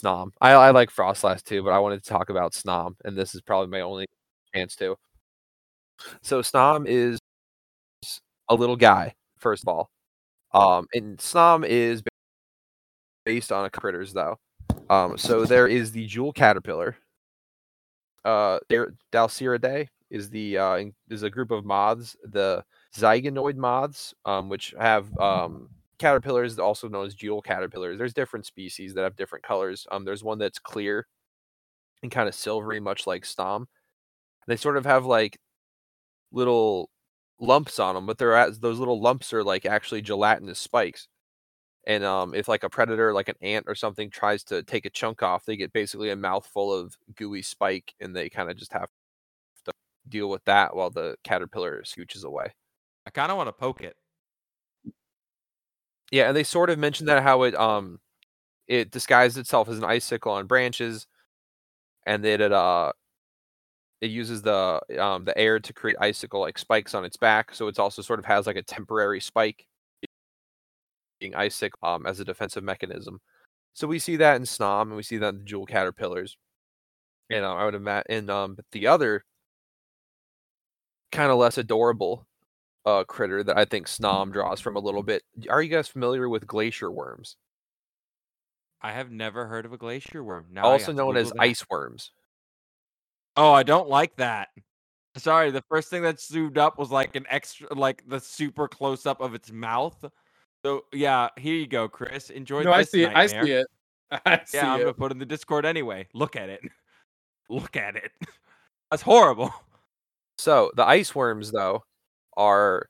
[0.01, 0.31] Snom.
[0.39, 3.41] I, I like Froslass too, but I wanted to talk about Snom, and this is
[3.41, 4.05] probably my only
[4.55, 4.95] chance to.
[6.21, 7.19] So Snom is
[8.47, 9.89] a little guy, first of all.
[10.53, 12.01] Um, and Snom is
[13.25, 14.37] based on a critters though.
[14.89, 16.95] Um, so there is the Jewel Caterpillar.
[18.23, 22.63] Uh, there Dalceridae is the uh is a group of moths, the
[22.95, 27.97] Zygaenoid moths, um, which have um caterpillars, also known as jewel caterpillars.
[27.97, 29.87] There's different species that have different colors.
[29.91, 31.07] Um, there's one that's clear
[32.03, 33.65] and kind of silvery, much like Snom.
[34.47, 35.39] They sort of have like
[36.31, 36.89] little
[37.39, 41.07] lumps on them, but they're as those little lumps are like actually gelatinous spikes.
[41.87, 44.89] And um, if like a predator, like an ant or something, tries to take a
[44.89, 48.73] chunk off, they get basically a mouthful of gooey spike, and they kind of just
[48.73, 48.89] have
[50.07, 52.53] deal with that while the caterpillar scooches away.
[53.07, 53.95] I kind of want to poke it.
[56.11, 57.99] Yeah, and they sort of mentioned that how it um
[58.67, 61.07] it disguised itself as an icicle on branches,
[62.05, 62.91] and that it uh
[64.01, 67.67] it uses the um the air to create icicle like spikes on its back, so
[67.67, 69.65] it's also sort of has like a temporary spike
[71.19, 73.19] being icicle um as a defensive mechanism.
[73.73, 76.37] So we see that in Snom, and we see that in the jewel caterpillars.
[77.31, 79.23] And uh, I would imagine, and um, but the other
[81.11, 82.25] kind of less adorable
[82.85, 85.23] uh, critter that I think Snom draws from a little bit.
[85.49, 87.35] Are you guys familiar with glacier worms,
[88.81, 90.45] I have never heard of a glacier worm.
[90.51, 91.41] Now also known as that.
[91.41, 92.11] ice worms?
[93.35, 94.49] Oh, I don't like that.
[95.17, 99.05] Sorry, the first thing that zoomed up was like an extra, like the super close
[99.05, 100.05] up of its mouth.
[100.63, 102.29] So yeah, here you go, Chris.
[102.29, 102.61] Enjoy.
[102.61, 103.15] No, I this see it.
[103.15, 103.67] I see it.
[104.25, 104.83] I see Yeah, I'm it.
[104.83, 106.07] gonna put it in the Discord anyway.
[106.13, 106.61] Look at it.
[107.49, 108.11] Look at it.
[108.91, 109.53] That's horrible.
[110.37, 111.83] So the ice worms, though,
[112.35, 112.89] are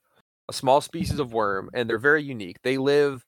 [0.50, 2.58] a small species of worm, and they're very unique.
[2.64, 3.24] They live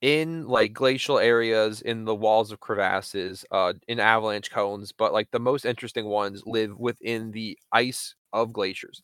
[0.00, 4.92] in like glacial areas, in the walls of crevasses, uh, in avalanche cones.
[4.92, 9.02] But like the most interesting ones live within the ice of glaciers.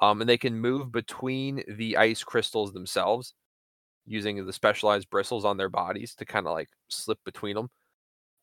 [0.00, 3.34] Um, and they can move between the ice crystals themselves
[4.06, 7.68] using the specialized bristles on their bodies to kind of like slip between them.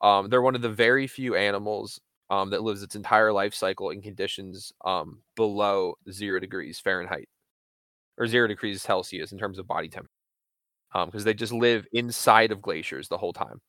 [0.02, 2.00] Um, they're one of the very few animals
[2.30, 7.30] um, that lives its entire life cycle in conditions um, below zero degrees Fahrenheit
[8.18, 10.12] or zero degrees Celsius in terms of body temperature.
[11.06, 13.62] Because they just live inside of glaciers the whole time.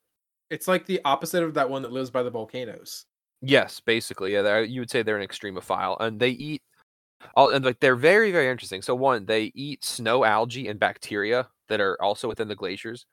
[0.50, 3.04] It's like the opposite of that one that lives by the volcanoes.
[3.42, 4.60] Yes, basically, yeah.
[4.60, 6.62] You would say they're an extremophile, and they eat.
[7.34, 8.80] All and like they're very very interesting.
[8.80, 13.04] So one, they eat snow algae and bacteria that are also within the glaciers.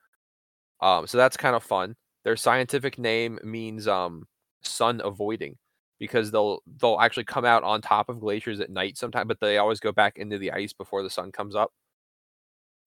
[0.80, 1.96] Um, so that's kind of fun.
[2.24, 4.26] Their scientific name means um
[4.66, 5.58] sun avoiding
[6.00, 9.58] because they'll they'll actually come out on top of glaciers at night sometime, but they
[9.58, 11.72] always go back into the ice before the sun comes up.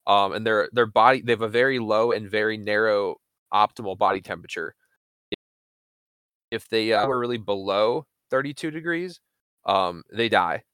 [0.06, 3.16] Um, and their their body they have a very low and very narrow
[3.52, 4.74] optimal body temperature.
[6.50, 9.20] If they uh, were really below 32 degrees,
[9.66, 10.64] um, they die.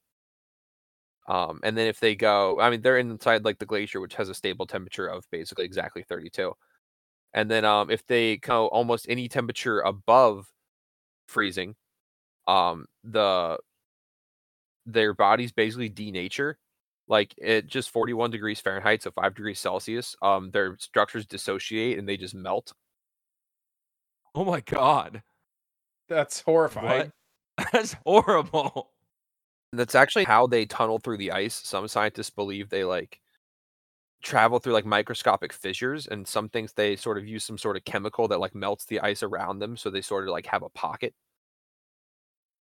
[1.28, 4.28] Um, and then if they go, I mean, they're inside like the glacier, which has
[4.28, 6.52] a stable temperature of basically exactly 32.
[7.34, 10.46] And then um, if they go almost any temperature above
[11.26, 11.74] freezing,
[12.46, 13.58] um, the
[14.86, 16.54] their bodies basically denature.
[17.06, 22.08] Like at just 41 degrees Fahrenheit, so five degrees Celsius, um, their structures dissociate and
[22.08, 22.72] they just melt.
[24.34, 25.22] Oh my god.
[26.08, 27.12] That's horrifying.
[27.56, 27.72] What?
[27.72, 28.90] That's horrible.
[29.72, 31.54] That's actually how they tunnel through the ice.
[31.54, 33.20] Some scientists believe they like
[34.24, 37.84] travel through like microscopic fissures, and some things they sort of use some sort of
[37.86, 40.70] chemical that like melts the ice around them, so they sort of like have a
[40.70, 41.14] pocket.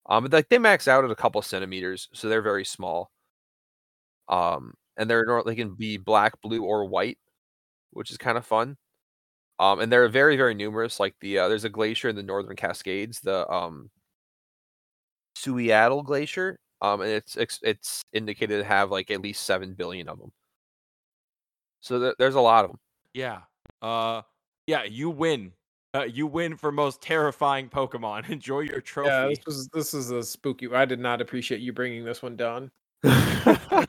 [0.09, 3.11] Um, but like they max out at a couple centimeters, so they're very small.
[4.29, 7.17] Um, and they're they can be black, blue, or white,
[7.91, 8.77] which is kind of fun.
[9.59, 10.99] Um, and they're very, very numerous.
[10.99, 13.91] Like the uh, there's a glacier in the Northern Cascades, the um,
[15.37, 20.09] Suiattle Glacier, um, and it's it's, it's indicated to have like at least seven billion
[20.09, 20.31] of them.
[21.83, 22.79] So th- there's a lot of them.
[23.13, 23.41] Yeah.
[23.81, 24.21] Uh
[24.65, 25.51] yeah, you win.
[25.93, 28.27] Uh, you win for most terrifying Pokemon.
[28.31, 29.09] Enjoy your trophy.
[29.09, 30.67] Yeah, this was this is a spooky.
[30.73, 32.71] I did not appreciate you bringing this one down.
[33.03, 33.85] I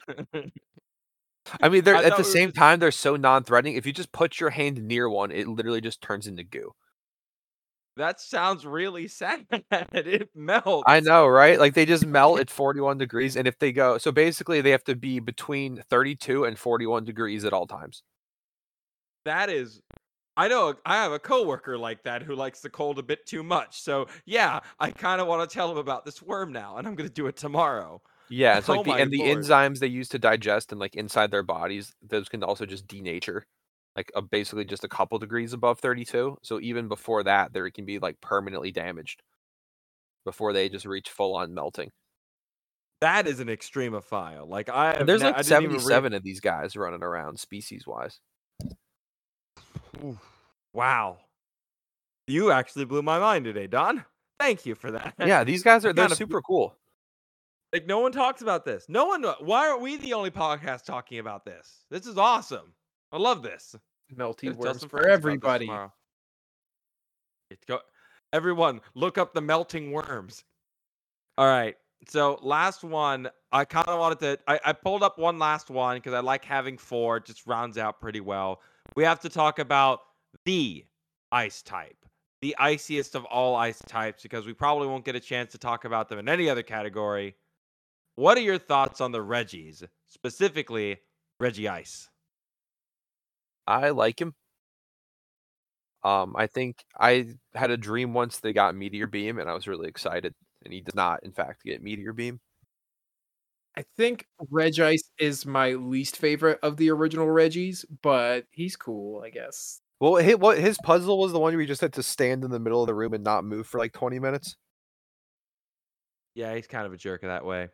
[1.70, 3.76] mean, they're I at the same just- time they're so non-threatening.
[3.76, 6.72] If you just put your hand near one, it literally just turns into goo.
[7.96, 9.46] That sounds really sad.
[9.70, 10.84] it melts.
[10.86, 11.58] I know, right?
[11.58, 14.84] Like they just melt at 41 degrees, and if they go, so basically they have
[14.84, 18.02] to be between 32 and 41 degrees at all times.
[19.24, 19.80] That is
[20.36, 23.42] I know I have a coworker like that who likes the cold a bit too
[23.42, 23.80] much.
[23.82, 26.94] So yeah, I kind of want to tell him about this worm now, and I'm
[26.96, 28.02] gonna do it tomorrow.
[28.28, 31.30] Yeah, it's Oh like the and the enzymes they use to digest and like inside
[31.30, 33.42] their bodies, those can also just denature,
[33.96, 36.38] like uh, basically just a couple degrees above 32.
[36.42, 39.22] So even before that, there can be like permanently damaged
[40.24, 41.90] before they just reach full on melting.
[43.00, 44.48] That is an extremophile.
[44.48, 47.86] Like I there's like I didn't even rea- 77 of these guys running around species
[47.86, 48.18] wise.
[50.72, 51.18] Wow.
[52.26, 54.04] You actually blew my mind today, Don.
[54.40, 55.14] Thank you for that.
[55.18, 56.74] Yeah, these guys are they're kinda- super cool.
[57.72, 58.86] Like no one talks about this.
[58.88, 59.24] No one.
[59.40, 61.84] Why aren't we the only podcast talking about this?
[61.90, 62.72] This is awesome.
[63.14, 63.76] I love this.
[64.12, 65.70] Melty worms for friends about this everybody.
[67.48, 67.78] It's go.
[68.32, 70.42] Everyone, look up the melting worms.
[71.38, 71.76] All right.
[72.08, 74.38] So last one, I kind of wanted to.
[74.48, 77.18] I, I pulled up one last one because I like having four.
[77.18, 78.60] It just rounds out pretty well.
[78.96, 80.00] We have to talk about
[80.44, 80.84] the
[81.30, 81.96] ice type,
[82.42, 85.84] the iciest of all ice types, because we probably won't get a chance to talk
[85.84, 87.36] about them in any other category.
[88.16, 90.98] What are your thoughts on the Regis, specifically
[91.40, 92.08] Regice?
[93.66, 94.34] I like him.
[96.02, 99.66] Um, I think I had a dream once they got Meteor Beam, and I was
[99.66, 100.34] really excited.
[100.64, 102.40] And he does not, in fact, get Meteor Beam.
[103.76, 109.30] I think Regice is my least favorite of the original Regis, but he's cool, I
[109.30, 109.80] guess.
[110.00, 112.50] Well, his, what his puzzle was the one where he just had to stand in
[112.50, 114.56] the middle of the room and not move for like 20 minutes.
[116.34, 117.68] Yeah, he's kind of a jerk that way.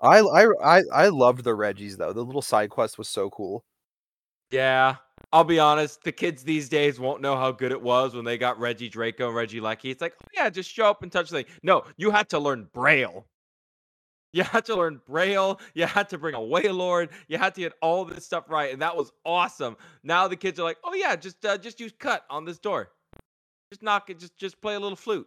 [0.00, 2.12] I I I, I loved the Regis though.
[2.12, 3.64] The little side quest was so cool.
[4.54, 4.96] Yeah,
[5.32, 6.04] I'll be honest.
[6.04, 9.34] The kids these days won't know how good it was when they got Regidrago and
[9.36, 9.90] Regieleki.
[9.90, 11.52] It's like, oh yeah, just show up and touch the thing.
[11.64, 13.26] No, you had to learn Braille.
[14.32, 15.60] You had to learn Braille.
[15.74, 17.10] You had to bring a Wailord.
[17.26, 19.76] You had to get all this stuff right, and that was awesome.
[20.04, 22.90] Now the kids are like, "Oh yeah, just uh, just use cut on this door.
[23.72, 24.20] Just knock it.
[24.20, 25.26] Just just play a little flute."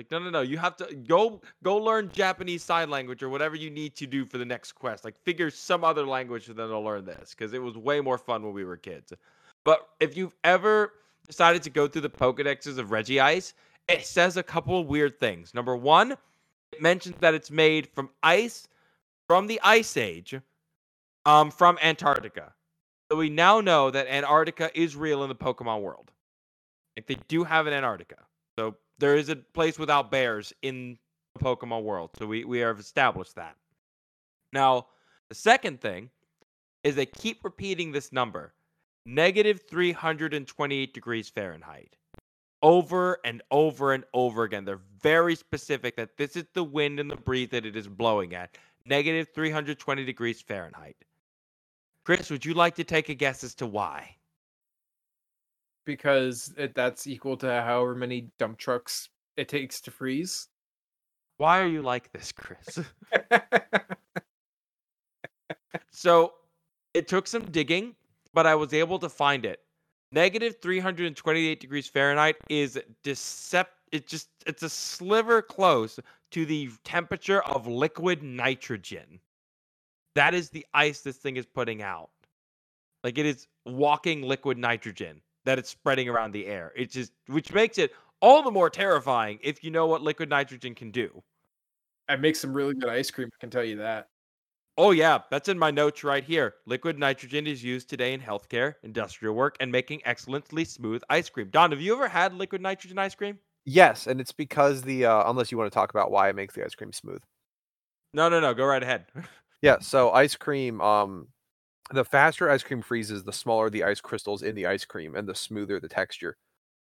[0.00, 0.40] Like, no, no, no.
[0.40, 4.24] You have to go go learn Japanese sign language or whatever you need to do
[4.24, 5.04] for the next quest.
[5.04, 8.16] Like, figure some other language and then they'll learn this because it was way more
[8.16, 9.12] fun when we were kids.
[9.62, 10.94] But if you've ever
[11.26, 13.52] decided to go through the Pokedexes of Regice,
[13.88, 15.52] it says a couple of weird things.
[15.52, 16.12] Number one,
[16.72, 18.68] it mentions that it's made from ice
[19.26, 20.40] from the Ice Age,
[21.26, 22.54] um, from Antarctica.
[23.12, 26.10] So we now know that Antarctica is real in the Pokemon world.
[26.96, 28.16] Like they do have an Antarctica.
[28.58, 30.98] So there is a place without bears in
[31.34, 32.10] the Pokemon world.
[32.18, 33.56] So we, we have established that.
[34.52, 34.86] Now,
[35.28, 36.10] the second thing
[36.84, 38.54] is they keep repeating this number
[39.06, 41.96] negative 328 degrees Fahrenheit
[42.62, 44.64] over and over and over again.
[44.64, 48.34] They're very specific that this is the wind and the breeze that it is blowing
[48.34, 50.96] at negative 320 degrees Fahrenheit.
[52.04, 54.16] Chris, would you like to take a guess as to why?
[55.84, 60.48] Because it, that's equal to however many dump trucks it takes to freeze.
[61.38, 62.80] Why are you like this, Chris?
[65.90, 66.34] so
[66.94, 67.94] it took some digging,
[68.34, 69.60] but I was able to find it.
[70.12, 73.66] Negative 328 degrees Fahrenheit is decept.
[73.92, 75.98] It just it's a sliver close
[76.32, 79.20] to the temperature of liquid nitrogen.
[80.16, 82.10] That is the ice this thing is putting out.
[83.04, 86.72] Like it is walking liquid nitrogen that it's spreading around the air.
[86.76, 90.74] It just which makes it all the more terrifying if you know what liquid nitrogen
[90.74, 91.22] can do.
[92.08, 94.08] I make some really good ice cream, I can tell you that.
[94.76, 96.54] Oh, yeah, that's in my notes right here.
[96.64, 101.50] Liquid nitrogen is used today in healthcare, industrial work, and making excellently smooth ice cream.
[101.50, 103.38] Don, have you ever had liquid nitrogen ice cream?
[103.66, 106.54] Yes, and it's because the uh, unless you want to talk about why it makes
[106.54, 107.22] the ice cream smooth.
[108.14, 108.54] No, no, no.
[108.54, 109.06] Go right ahead.
[109.62, 111.28] Yeah, so ice cream, um,
[111.90, 115.28] the faster ice cream freezes, the smaller the ice crystals in the ice cream, and
[115.28, 116.36] the smoother the texture.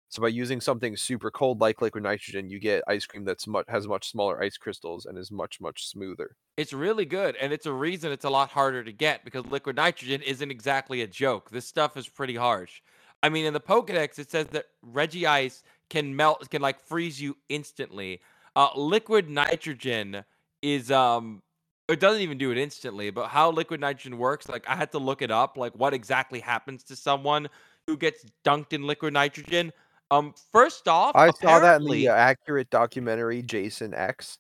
[0.10, 3.66] So by using something super cold like liquid nitrogen, you get ice cream that's much
[3.68, 6.36] has much smaller ice crystals and is much much smoother.
[6.56, 9.76] It's really good, and it's a reason it's a lot harder to get because liquid
[9.76, 11.50] nitrogen isn't exactly a joke.
[11.50, 12.82] This stuff is pretty harsh.
[13.22, 17.36] I mean, in the Pokedex, it says that Regice can melt, can like freeze you
[17.50, 18.22] instantly.
[18.56, 20.24] Uh, liquid nitrogen
[20.62, 21.42] is um
[21.88, 25.00] it doesn't even do it instantly, but how liquid nitrogen works, like I had to
[25.00, 27.48] look it up, like what exactly happens to someone
[27.88, 29.72] who gets dunked in liquid nitrogen.
[30.12, 34.38] Um, first off, I saw that in the uh, accurate documentary Jason X.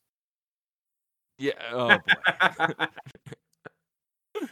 [1.37, 1.53] Yeah.
[1.71, 2.85] Oh boy.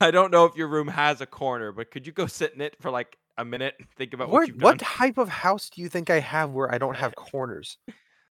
[0.00, 2.60] I don't know if your room has a corner, but could you go sit in
[2.60, 5.82] it for like a minute and think about what, What what type of house do
[5.82, 7.78] you think I have where I don't have corners?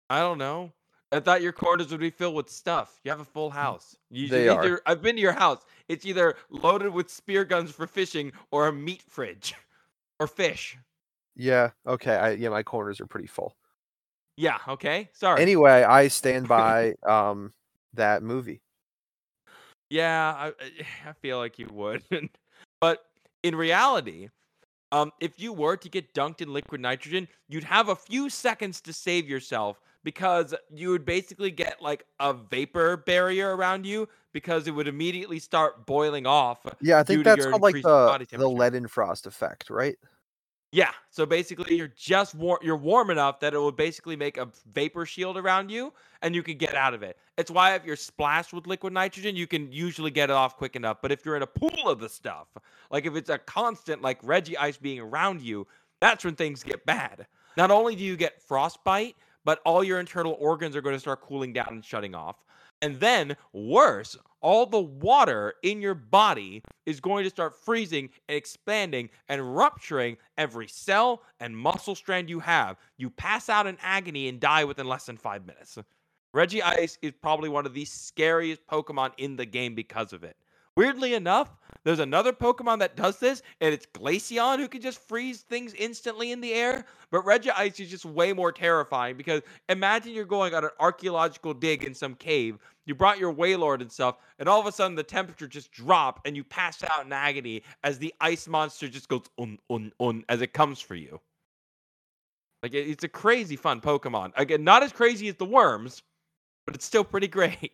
[0.08, 0.72] I don't know.
[1.14, 2.98] I thought your corners would be filled with stuff.
[3.04, 3.96] You have a full house.
[4.10, 4.82] You They are.
[4.84, 5.62] I've been to your house.
[5.88, 9.54] It's either loaded with spear guns for fishing or a meat fridge
[10.20, 10.76] or fish.
[11.36, 12.16] Yeah, okay.
[12.16, 13.56] I yeah, my corners are pretty full.
[14.36, 14.58] Yeah.
[14.66, 15.08] Okay.
[15.12, 15.40] Sorry.
[15.40, 17.52] Anyway, I stand by um
[17.92, 18.60] that movie.
[19.90, 20.52] Yeah, I, I-
[21.10, 22.02] I feel like you would.
[22.80, 23.04] but
[23.44, 24.30] in reality,
[24.90, 28.80] um, if you were to get dunked in liquid nitrogen, you'd have a few seconds
[28.80, 34.68] to save yourself because you would basically get like a vapor barrier around you because
[34.68, 36.64] it would immediately start boiling off.
[36.80, 39.96] Yeah, I think that's called like the the Leidenfrost effect, right?
[40.74, 44.48] Yeah, so basically you're just war- you're warm enough that it will basically make a
[44.72, 47.16] vapor shield around you and you can get out of it.
[47.38, 50.74] It's why if you're splashed with liquid nitrogen, you can usually get it off quick
[50.74, 51.00] enough.
[51.00, 52.48] But if you're in a pool of the stuff,
[52.90, 55.64] like if it's a constant like Regice being around you,
[56.00, 57.28] that's when things get bad.
[57.56, 59.14] Not only do you get frostbite,
[59.44, 62.36] but all your internal organs are going to start cooling down and shutting off.
[62.82, 68.36] And then, worse, all the water in your body is going to start freezing and
[68.36, 72.76] expanding and rupturing every cell and muscle strand you have.
[72.98, 75.78] You pass out in agony and die within less than five minutes.
[76.34, 80.36] Regice is probably one of the scariest Pokemon in the game because of it.
[80.76, 85.42] Weirdly enough, there's another Pokemon that does this, and it's Glaceon who can just freeze
[85.42, 86.86] things instantly in the air.
[87.10, 91.84] But Regice is just way more terrifying because imagine you're going on an archaeological dig
[91.84, 92.58] in some cave.
[92.86, 96.26] You brought your Wailord and stuff, and all of a sudden the temperature just dropped,
[96.26, 100.24] and you pass out in agony as the ice monster just goes un un un
[100.28, 101.20] as it comes for you.
[102.62, 104.32] Like it's a crazy fun Pokemon.
[104.36, 106.02] Again, not as crazy as the worms,
[106.66, 107.72] but it's still pretty great.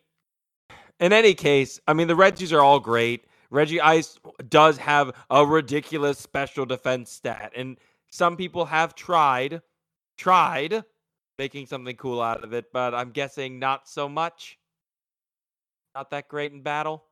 [1.01, 3.25] In any case, I mean the Regis are all great.
[3.51, 7.77] Regice does have a ridiculous special defense stat, and
[8.11, 9.61] some people have tried,
[10.17, 10.83] tried
[11.39, 14.59] making something cool out of it, but I'm guessing not so much.
[15.95, 17.03] Not that great in battle.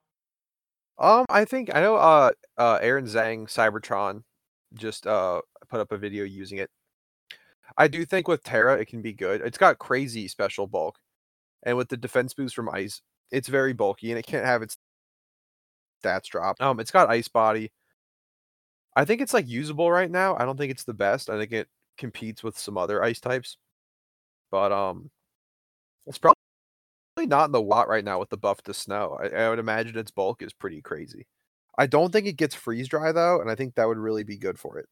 [0.99, 1.95] Um, I think I know.
[1.95, 4.23] Uh, uh, Aaron Zheng Cybertron
[4.75, 6.69] just uh put up a video using it.
[7.75, 9.41] I do think with Tera it can be good.
[9.41, 10.99] It's got crazy special bulk,
[11.63, 14.77] and with the defense boost from Ice, it's very bulky and it can't have its
[16.03, 16.61] stats drop.
[16.61, 17.71] Um, it's got Ice Body.
[18.95, 20.35] I think it's like usable right now.
[20.37, 21.29] I don't think it's the best.
[21.29, 21.67] I think it
[21.97, 23.57] competes with some other ice types,
[24.51, 25.09] but um,
[26.07, 26.35] it's probably
[27.17, 29.17] not in the lot right now with the buff to snow.
[29.21, 31.27] I, I would imagine its bulk is pretty crazy.
[31.77, 34.37] I don't think it gets freeze dry though, and I think that would really be
[34.37, 34.87] good for it.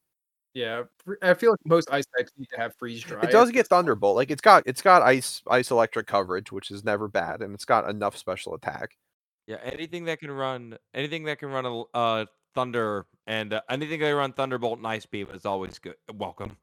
[0.58, 0.86] Yeah,
[1.22, 3.22] I feel like most ice types need to have freeze dry.
[3.22, 4.16] It does get Thunderbolt.
[4.16, 7.64] Like it's got it's got ice ice electric coverage, which is never bad, and it's
[7.64, 8.98] got enough special attack.
[9.46, 14.00] Yeah, anything that can run, anything that can run a uh, thunder and uh, anything
[14.00, 15.94] that can run thunderbolt and ice beam is always good.
[16.12, 16.58] Welcome.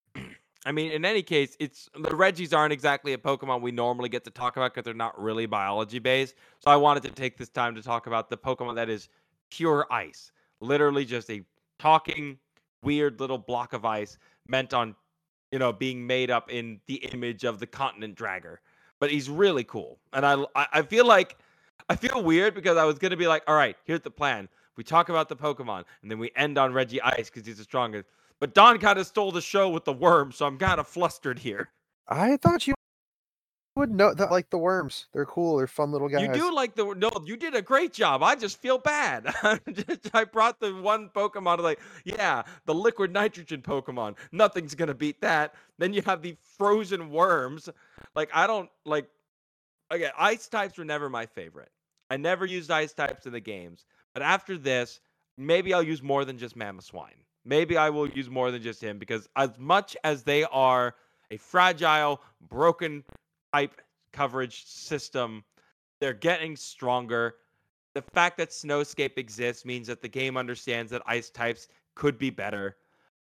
[0.64, 4.24] I mean, in any case, it's the Regis aren't exactly a Pokemon we normally get
[4.24, 6.36] to talk about because they're not really biology based.
[6.60, 9.10] So I wanted to take this time to talk about the Pokemon that is
[9.50, 10.32] pure ice,
[10.62, 11.42] literally just a
[11.78, 12.38] talking
[12.86, 14.16] weird little block of ice
[14.48, 14.94] meant on,
[15.50, 18.56] you know, being made up in the image of the continent dragger.
[18.98, 21.36] But he's really cool, and I I, feel like
[21.90, 24.48] I feel weird because I was gonna be like, all right, here's the plan.
[24.76, 28.08] We talk about the Pokemon, and then we end on Regice because he's the strongest.
[28.40, 31.38] But Don kind of stole the show with the worm, so I'm kind of flustered
[31.38, 31.70] here.
[32.08, 32.75] I thought you
[33.76, 35.06] would know that like the worms.
[35.12, 35.58] They're cool.
[35.58, 36.22] They're fun little guys.
[36.22, 38.22] You do like the no, you did a great job.
[38.22, 39.26] I just feel bad.
[40.14, 44.16] I brought the one Pokemon like, yeah, the liquid nitrogen Pokemon.
[44.32, 45.54] Nothing's gonna beat that.
[45.78, 47.68] Then you have the frozen worms.
[48.14, 49.08] Like I don't like.
[49.90, 51.70] Again, ice types were never my favorite.
[52.10, 53.84] I never used ice types in the games.
[54.14, 55.00] But after this,
[55.36, 57.22] maybe I'll use more than just Mamoswine.
[57.44, 60.94] Maybe I will use more than just him because as much as they are
[61.30, 63.04] a fragile, broken
[63.52, 63.80] type
[64.12, 65.44] coverage system,
[66.00, 67.36] they're getting stronger.
[67.94, 72.30] The fact that Snowscape exists means that the game understands that ice types could be
[72.30, 72.76] better.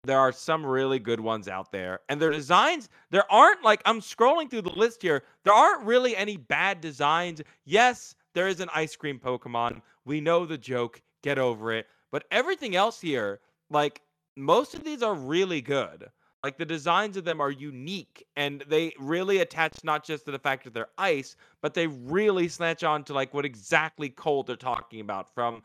[0.03, 1.99] There are some really good ones out there.
[2.09, 5.23] And their designs, there aren't like I'm scrolling through the list here.
[5.43, 7.41] There aren't really any bad designs.
[7.65, 9.81] Yes, there is an ice cream Pokemon.
[10.05, 11.01] We know the joke.
[11.21, 11.87] Get over it.
[12.11, 13.39] But everything else here,
[13.69, 14.01] like
[14.35, 16.09] most of these are really good.
[16.43, 20.39] Like the designs of them are unique and they really attach not just to the
[20.39, 24.55] fact that they're ice, but they really snatch on to like what exactly cold they're
[24.55, 25.61] talking about from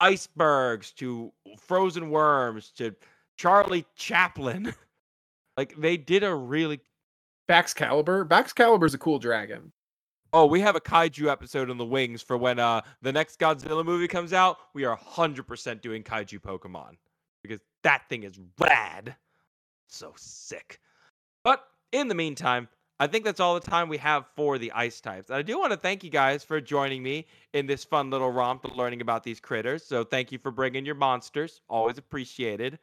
[0.00, 2.94] icebergs to frozen worms to
[3.36, 4.74] Charlie Chaplin.
[5.56, 6.80] like they did a really
[7.48, 8.26] Baxcalibur.
[8.26, 9.72] Baxcalibur's a cool dragon.
[10.32, 13.84] Oh, we have a kaiju episode in the wings for when uh the next Godzilla
[13.84, 14.58] movie comes out.
[14.74, 16.96] We are 100% doing kaiju Pokemon
[17.42, 19.14] because that thing is rad.
[19.88, 20.80] So sick.
[21.44, 22.68] But in the meantime,
[22.98, 25.30] I think that's all the time we have for the ice types.
[25.30, 28.64] I do want to thank you guys for joining me in this fun little romp
[28.64, 29.84] of learning about these critters.
[29.84, 31.60] So thank you for bringing your monsters.
[31.68, 32.78] Always appreciated.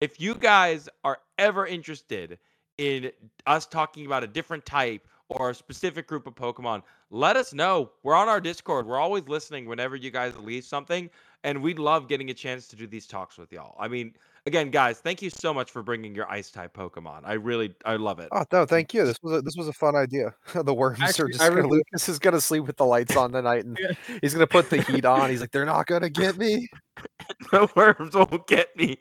[0.00, 2.38] If you guys are ever interested
[2.76, 3.10] in
[3.46, 7.90] us talking about a different type or a specific group of Pokemon, let us know.
[8.02, 8.86] We're on our Discord.
[8.86, 11.08] We're always listening whenever you guys leave something,
[11.42, 13.76] and we'd love getting a chance to do these talks with y'all.
[13.78, 14.14] I mean,
[14.46, 17.20] again, guys, thank you so much for bringing your Ice type Pokemon.
[17.24, 18.28] I really, I love it.
[18.32, 19.04] Oh no, thank you.
[19.04, 20.34] This was a, this was a fun idea.
[20.54, 23.32] the worms are just I gonna, really- Lucas is gonna sleep with the lights on
[23.32, 23.78] tonight, and
[24.22, 25.30] he's gonna put the heat on.
[25.30, 26.68] He's like, they're not gonna get me.
[27.50, 28.98] the worms won't get me.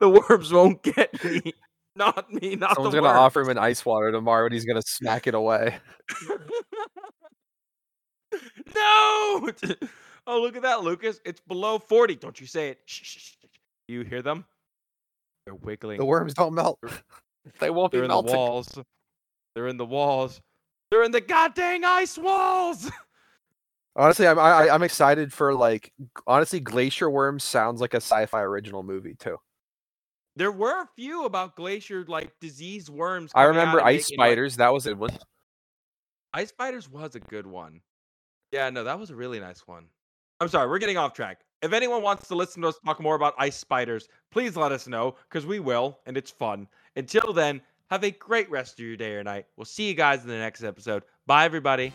[0.00, 1.54] The worms won't get me.
[1.96, 2.56] Not me.
[2.56, 3.18] Not Someone's the gonna worms.
[3.18, 5.76] offer him an ice water tomorrow, and he's gonna smack it away.
[8.74, 9.50] no!
[10.26, 11.20] Oh, look at that, Lucas.
[11.24, 12.16] It's below 40.
[12.16, 12.78] Don't you say it.
[12.86, 13.34] Shh, shh, shh.
[13.88, 14.44] You hear them?
[15.46, 15.98] They're wiggling.
[15.98, 16.78] The worms don't melt.
[17.60, 18.78] they won't They're be in the walls.
[19.54, 20.40] They're in the walls.
[20.90, 22.90] They're in the goddamn ice walls.
[23.96, 25.92] Honestly, I'm I, I'm excited for like
[26.26, 29.36] honestly, Glacier Worms sounds like a sci-fi original movie too.
[30.34, 33.30] There were a few about glacier like disease worms.
[33.36, 34.56] I remember Ice making, like- Spiders.
[34.56, 35.16] That was a one.
[36.32, 37.80] Ice Spiders was a good one.
[38.50, 39.86] Yeah, no, that was a really nice one.
[40.40, 41.42] I'm sorry, we're getting off track.
[41.64, 44.86] If anyone wants to listen to us talk more about ice spiders, please let us
[44.86, 46.68] know because we will, and it's fun.
[46.94, 49.46] Until then, have a great rest of your day or night.
[49.56, 51.04] We'll see you guys in the next episode.
[51.26, 51.90] Bye, everybody.